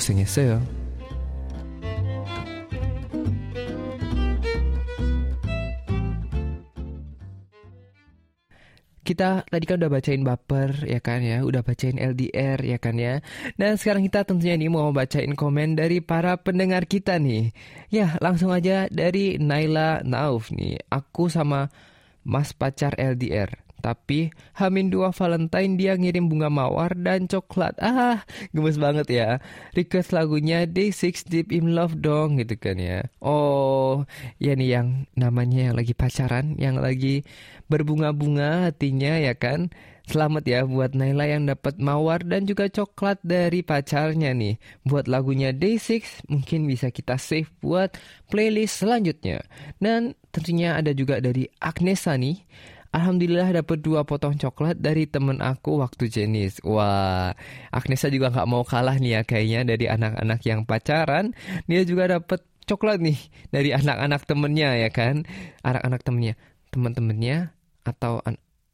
kita 9.22 9.46
tadi 9.54 9.66
kan 9.70 9.78
udah 9.78 9.92
bacain 9.94 10.24
baper 10.26 10.72
ya 10.90 10.98
kan 10.98 11.22
ya, 11.22 11.46
udah 11.46 11.62
bacain 11.62 12.02
LDR 12.02 12.58
ya 12.66 12.82
kan 12.82 12.98
ya. 12.98 13.22
Dan 13.54 13.78
sekarang 13.78 14.02
kita 14.10 14.26
tentunya 14.26 14.58
nih 14.58 14.74
mau 14.74 14.90
bacain 14.90 15.38
komen 15.38 15.78
dari 15.78 16.02
para 16.02 16.42
pendengar 16.42 16.90
kita 16.90 17.22
nih. 17.22 17.54
Ya, 17.94 18.18
langsung 18.18 18.50
aja 18.50 18.90
dari 18.90 19.38
Naila 19.38 20.02
Nauf 20.02 20.50
nih. 20.50 20.82
Aku 20.90 21.30
sama 21.30 21.70
Mas 22.26 22.50
pacar 22.58 22.98
LDR. 22.98 23.61
Tapi 23.82 24.30
Hamin 24.56 24.94
dua 24.94 25.10
Valentine 25.10 25.74
dia 25.76 25.98
ngirim 25.98 26.30
bunga 26.30 26.54
mawar 26.54 26.94
dan 26.94 27.26
coklat. 27.26 27.74
Ah, 27.82 28.22
gemes 28.54 28.78
banget 28.78 29.10
ya. 29.10 29.30
Request 29.74 30.14
lagunya 30.14 30.70
Day 30.70 30.94
Six 30.94 31.26
Deep 31.26 31.50
in 31.50 31.74
Love 31.74 31.98
dong 31.98 32.38
gitu 32.38 32.56
kan 32.62 32.78
ya. 32.78 33.10
Oh, 33.20 34.06
ya 34.38 34.54
nih 34.54 34.70
yang 34.80 34.88
namanya 35.18 35.74
yang 35.74 35.76
lagi 35.76 35.98
pacaran, 35.98 36.56
yang 36.62 36.78
lagi 36.78 37.26
berbunga-bunga 37.68 38.70
hatinya 38.70 39.18
ya 39.18 39.34
kan. 39.34 39.74
Selamat 40.12 40.44
ya 40.44 40.68
buat 40.68 40.92
Naila 40.92 41.24
yang 41.24 41.48
dapat 41.48 41.80
mawar 41.80 42.26
dan 42.26 42.44
juga 42.44 42.68
coklat 42.68 43.22
dari 43.24 43.64
pacarnya 43.64 44.36
nih. 44.36 44.60
Buat 44.84 45.08
lagunya 45.08 45.56
Day 45.56 45.80
Six 45.80 46.26
mungkin 46.28 46.68
bisa 46.68 46.92
kita 46.92 47.16
save 47.16 47.48
buat 47.64 47.96
playlist 48.28 48.84
selanjutnya. 48.84 49.46
Dan 49.80 50.18
tentunya 50.36 50.76
ada 50.76 50.92
juga 50.92 51.24
dari 51.24 51.48
Agnesa 51.64 52.20
nih. 52.20 52.44
Alhamdulillah 52.92 53.64
dapat 53.64 53.80
dua 53.80 54.04
potong 54.04 54.36
coklat 54.36 54.76
dari 54.84 55.08
temen 55.08 55.40
aku 55.40 55.80
waktu 55.80 56.12
jenis. 56.12 56.60
Wah, 56.68 57.32
Agnesa 57.72 58.12
juga 58.12 58.36
nggak 58.36 58.50
mau 58.52 58.68
kalah 58.68 59.00
nih 59.00 59.16
ya 59.16 59.22
kayaknya 59.24 59.62
dari 59.64 59.88
anak-anak 59.88 60.44
yang 60.44 60.68
pacaran. 60.68 61.32
Dia 61.72 61.88
juga 61.88 62.20
dapat 62.20 62.44
coklat 62.68 63.00
nih 63.00 63.16
dari 63.48 63.72
anak-anak 63.72 64.28
temennya 64.28 64.76
ya 64.76 64.90
kan. 64.92 65.24
Anak-anak 65.64 66.04
temennya, 66.04 66.36
teman-temannya 66.76 67.38
atau 67.88 68.20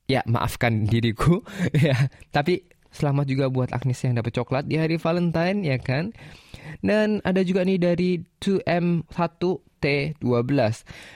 ya 0.09 0.25
maafkan 0.25 0.89
diriku 0.89 1.45
ya. 1.77 2.09
Tapi 2.33 2.65
selamat 2.89 3.25
juga 3.29 3.53
buat 3.53 3.69
Agnes 3.69 4.01
yang 4.01 4.17
dapat 4.17 4.33
coklat 4.33 4.65
di 4.65 4.81
hari 4.81 4.97
Valentine 4.97 5.61
ya 5.61 5.77
kan. 5.77 6.09
Dan 6.81 7.21
ada 7.21 7.45
juga 7.45 7.61
nih 7.61 7.77
dari 7.77 8.25
2M1 8.41 9.13
T12. 9.77 10.23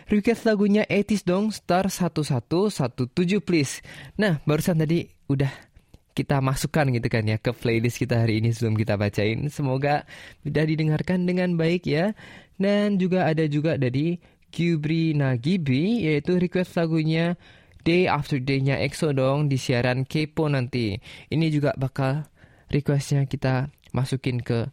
Request 0.10 0.42
lagunya 0.46 0.86
80s 0.86 1.24
dong, 1.26 1.50
star 1.50 1.90
1117 1.90 3.12
please. 3.42 3.82
Nah, 4.18 4.40
barusan 4.46 4.80
tadi 4.80 5.10
udah 5.28 5.72
kita 6.12 6.44
masukkan 6.44 6.92
gitu 6.92 7.08
kan 7.08 7.24
ya 7.24 7.40
ke 7.40 7.56
playlist 7.56 7.98
kita 7.98 8.28
hari 8.28 8.44
ini 8.44 8.52
sebelum 8.52 8.76
kita 8.76 9.00
bacain. 9.00 9.48
Semoga 9.48 10.04
sudah 10.44 10.64
didengarkan 10.68 11.24
dengan 11.24 11.56
baik 11.56 11.88
ya. 11.88 12.14
Dan 12.60 13.02
juga 13.02 13.26
ada 13.26 13.48
juga 13.50 13.80
dari 13.80 14.22
Kubri 14.52 15.16
Nagibi 15.16 16.06
yaitu 16.06 16.38
request 16.38 16.76
lagunya 16.78 17.40
Day 17.82 18.06
After 18.06 18.38
Day-nya 18.38 18.78
EXO 18.78 19.16
dong 19.16 19.50
di 19.50 19.58
siaran 19.58 20.06
Kepo 20.06 20.46
nanti. 20.52 21.00
Ini 21.32 21.48
juga 21.50 21.74
bakal 21.80 22.28
requestnya 22.70 23.26
kita 23.26 23.74
masukin 23.96 24.44
ke 24.44 24.70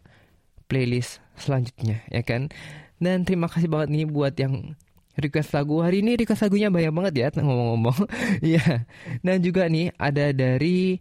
playlist 0.69 1.23
selanjutnya 1.39 2.05
ya 2.11 2.21
kan. 2.21 2.53
Dan 2.99 3.23
terima 3.23 3.47
kasih 3.47 3.71
banget 3.71 3.89
nih 3.95 4.05
buat 4.05 4.35
yang 4.35 4.75
request 5.19 5.55
lagu. 5.55 5.79
Hari 5.83 6.03
ini 6.03 6.15
request 6.19 6.47
lagunya 6.47 6.71
banyak 6.71 6.93
banget 6.95 7.13
ya 7.15 7.27
ngomong-ngomong. 7.39 7.99
Ya 8.55 8.87
dan 9.25 9.43
juga 9.43 9.67
nih 9.67 9.91
ada 9.99 10.31
dari 10.31 10.99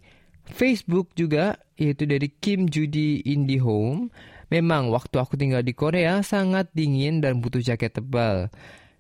Facebook 0.49 1.13
juga 1.15 1.61
yaitu 1.79 2.09
dari 2.09 2.31
Kim 2.31 2.67
Judy 2.67 3.23
Indie 3.27 3.63
Home. 3.63 4.11
Memang 4.49 4.89
waktu 4.89 5.21
aku 5.21 5.37
tinggal 5.37 5.61
di 5.61 5.77
Korea 5.77 6.25
sangat 6.25 6.73
dingin 6.73 7.21
dan 7.21 7.45
butuh 7.45 7.61
jaket 7.61 8.01
tebal. 8.01 8.49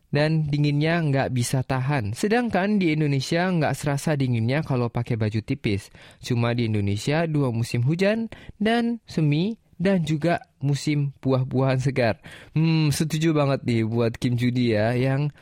Dan 0.08 0.48
dinginnya 0.48 1.04
nggak 1.04 1.36
bisa 1.36 1.60
tahan. 1.60 2.16
Sedangkan 2.16 2.80
di 2.80 2.96
Indonesia 2.96 3.44
nggak 3.44 3.76
serasa 3.76 4.16
dinginnya 4.16 4.64
kalau 4.64 4.88
pakai 4.88 5.20
baju 5.20 5.40
tipis. 5.44 5.92
Cuma 6.24 6.56
di 6.56 6.64
Indonesia 6.64 7.28
dua 7.28 7.52
musim 7.52 7.84
hujan 7.84 8.32
dan 8.56 9.04
semi 9.04 9.60
dan 9.76 10.04
juga 10.08 10.47
musim 10.60 11.14
buah-buahan 11.22 11.80
segar. 11.82 12.20
Hmm, 12.52 12.90
setuju 12.90 13.34
banget 13.34 13.64
nih 13.64 13.82
buat 13.86 14.16
Kim 14.16 14.34
Judy 14.34 14.74
ya 14.74 14.94
yang 14.94 15.34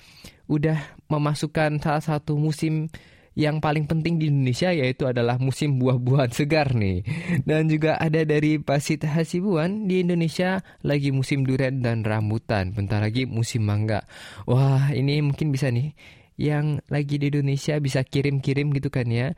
udah 0.46 0.78
memasukkan 1.10 1.82
salah 1.82 2.02
satu 2.02 2.38
musim 2.38 2.90
yang 3.36 3.60
paling 3.60 3.84
penting 3.84 4.16
di 4.16 4.32
Indonesia 4.32 4.72
yaitu 4.72 5.04
adalah 5.04 5.36
musim 5.36 5.76
buah-buahan 5.76 6.32
segar 6.32 6.72
nih. 6.72 7.04
Dan 7.44 7.68
juga 7.68 8.00
ada 8.00 8.24
dari 8.24 8.56
Basit 8.56 9.04
Hasibuan 9.04 9.84
di 9.84 10.00
Indonesia 10.00 10.64
lagi 10.80 11.12
musim 11.12 11.44
durian 11.44 11.84
dan 11.84 12.00
rambutan. 12.00 12.72
Bentar 12.72 13.04
lagi 13.04 13.28
musim 13.28 13.68
mangga. 13.68 14.08
Wah, 14.48 14.88
ini 14.96 15.20
mungkin 15.20 15.52
bisa 15.52 15.68
nih 15.68 15.92
yang 16.40 16.80
lagi 16.88 17.20
di 17.20 17.32
Indonesia 17.32 17.76
bisa 17.80 18.04
kirim-kirim 18.04 18.72
gitu 18.76 18.92
kan 18.92 19.08
ya 19.08 19.32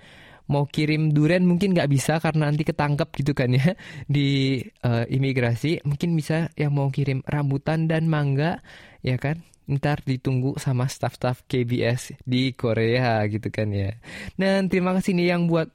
mau 0.48 0.64
kirim 0.64 1.12
durian 1.12 1.44
mungkin 1.44 1.76
nggak 1.76 1.90
bisa 1.92 2.18
karena 2.18 2.48
nanti 2.48 2.64
ketangkep 2.64 3.08
gitu 3.20 3.32
kan 3.37 3.52
ya 3.52 3.76
di 4.11 4.61
uh, 4.82 5.04
imigrasi. 5.06 5.84
Mungkin 5.84 6.16
bisa 6.16 6.48
yang 6.56 6.74
mau 6.74 6.88
kirim 6.88 7.20
rambutan 7.28 7.87
dan 7.87 8.08
mangga 8.08 8.64
ya 9.04 9.20
kan? 9.20 9.44
Ntar 9.68 10.00
ditunggu 10.00 10.56
sama 10.56 10.88
staff-staff 10.88 11.44
KBS 11.44 12.16
di 12.24 12.56
Korea 12.56 13.20
gitu 13.28 13.52
kan 13.52 13.68
ya. 13.68 14.00
Dan 14.40 14.72
terima 14.72 14.96
kasih 14.96 15.12
nih 15.12 15.37
yang 15.37 15.44
buat 15.44 15.68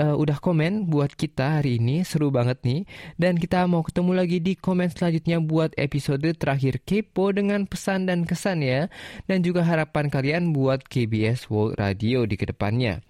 uh, 0.00 0.16
udah 0.16 0.38
komen 0.40 0.88
buat 0.88 1.16
kita 1.16 1.60
hari 1.60 1.80
ini. 1.80 2.04
Seru 2.04 2.28
banget 2.28 2.60
nih. 2.62 2.84
Dan 3.16 3.40
kita 3.40 3.64
mau 3.64 3.80
ketemu 3.80 4.12
lagi 4.12 4.38
di 4.40 4.52
komen 4.56 4.92
selanjutnya 4.92 5.40
buat 5.40 5.72
episode 5.80 6.28
terakhir 6.36 6.84
Kepo 6.84 7.32
dengan 7.32 7.64
pesan 7.64 8.08
dan 8.08 8.28
kesan 8.28 8.60
ya. 8.60 8.92
Dan 9.24 9.40
juga 9.40 9.64
harapan 9.64 10.12
kalian 10.12 10.52
buat 10.52 10.84
KBS 10.84 11.48
World 11.48 11.80
Radio 11.80 12.28
di 12.28 12.36
ke 12.36 12.48
depannya. 12.48 13.00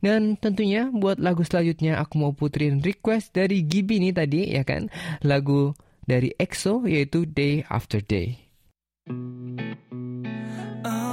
Dan 0.00 0.40
tentunya 0.40 0.88
buat 0.88 1.20
lagu 1.20 1.44
selanjutnya 1.44 2.00
aku 2.00 2.16
mau 2.16 2.32
puterin 2.32 2.80
request 2.80 3.36
dari 3.36 3.64
Gibi 3.64 4.00
nih 4.00 4.16
tadi 4.16 4.42
ya 4.56 4.64
kan. 4.64 4.88
Lagu 5.20 5.76
dari 6.08 6.32
EXO 6.40 6.88
yaitu 6.88 7.28
Day 7.28 7.62
After 7.68 8.00
Day. 8.00 8.40
Oh. 10.84 11.10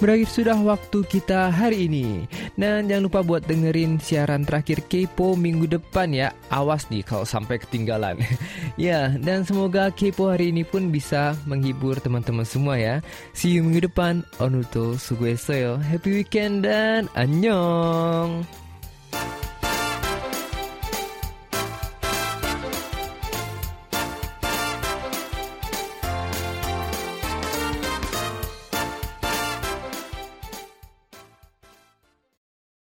Berakhir 0.00 0.32
sudah 0.32 0.56
waktu 0.56 1.04
kita 1.12 1.52
hari 1.52 1.84
ini. 1.84 2.24
Dan 2.54 2.90
jangan 2.90 3.04
lupa 3.06 3.20
buat 3.22 3.42
dengerin 3.46 3.98
siaran 4.02 4.46
terakhir 4.46 4.86
Kepo 4.86 5.34
minggu 5.34 5.66
depan 5.70 6.10
ya. 6.14 6.34
Awas 6.50 6.86
nih 6.90 7.02
kalau 7.02 7.26
sampai 7.26 7.58
ketinggalan. 7.62 8.18
ya, 8.80 9.14
dan 9.18 9.46
semoga 9.46 9.90
Kepo 9.90 10.30
hari 10.30 10.50
ini 10.54 10.66
pun 10.66 10.90
bisa 10.90 11.34
menghibur 11.46 11.98
teman-teman 11.98 12.46
semua 12.46 12.76
ya. 12.76 13.02
See 13.34 13.56
you 13.56 13.64
minggu 13.66 13.90
depan. 13.90 14.22
Onuto 14.42 14.98
suguesoyo. 14.98 15.78
Happy 15.80 16.22
weekend 16.22 16.66
dan 16.66 17.06
annyeong. 17.16 18.59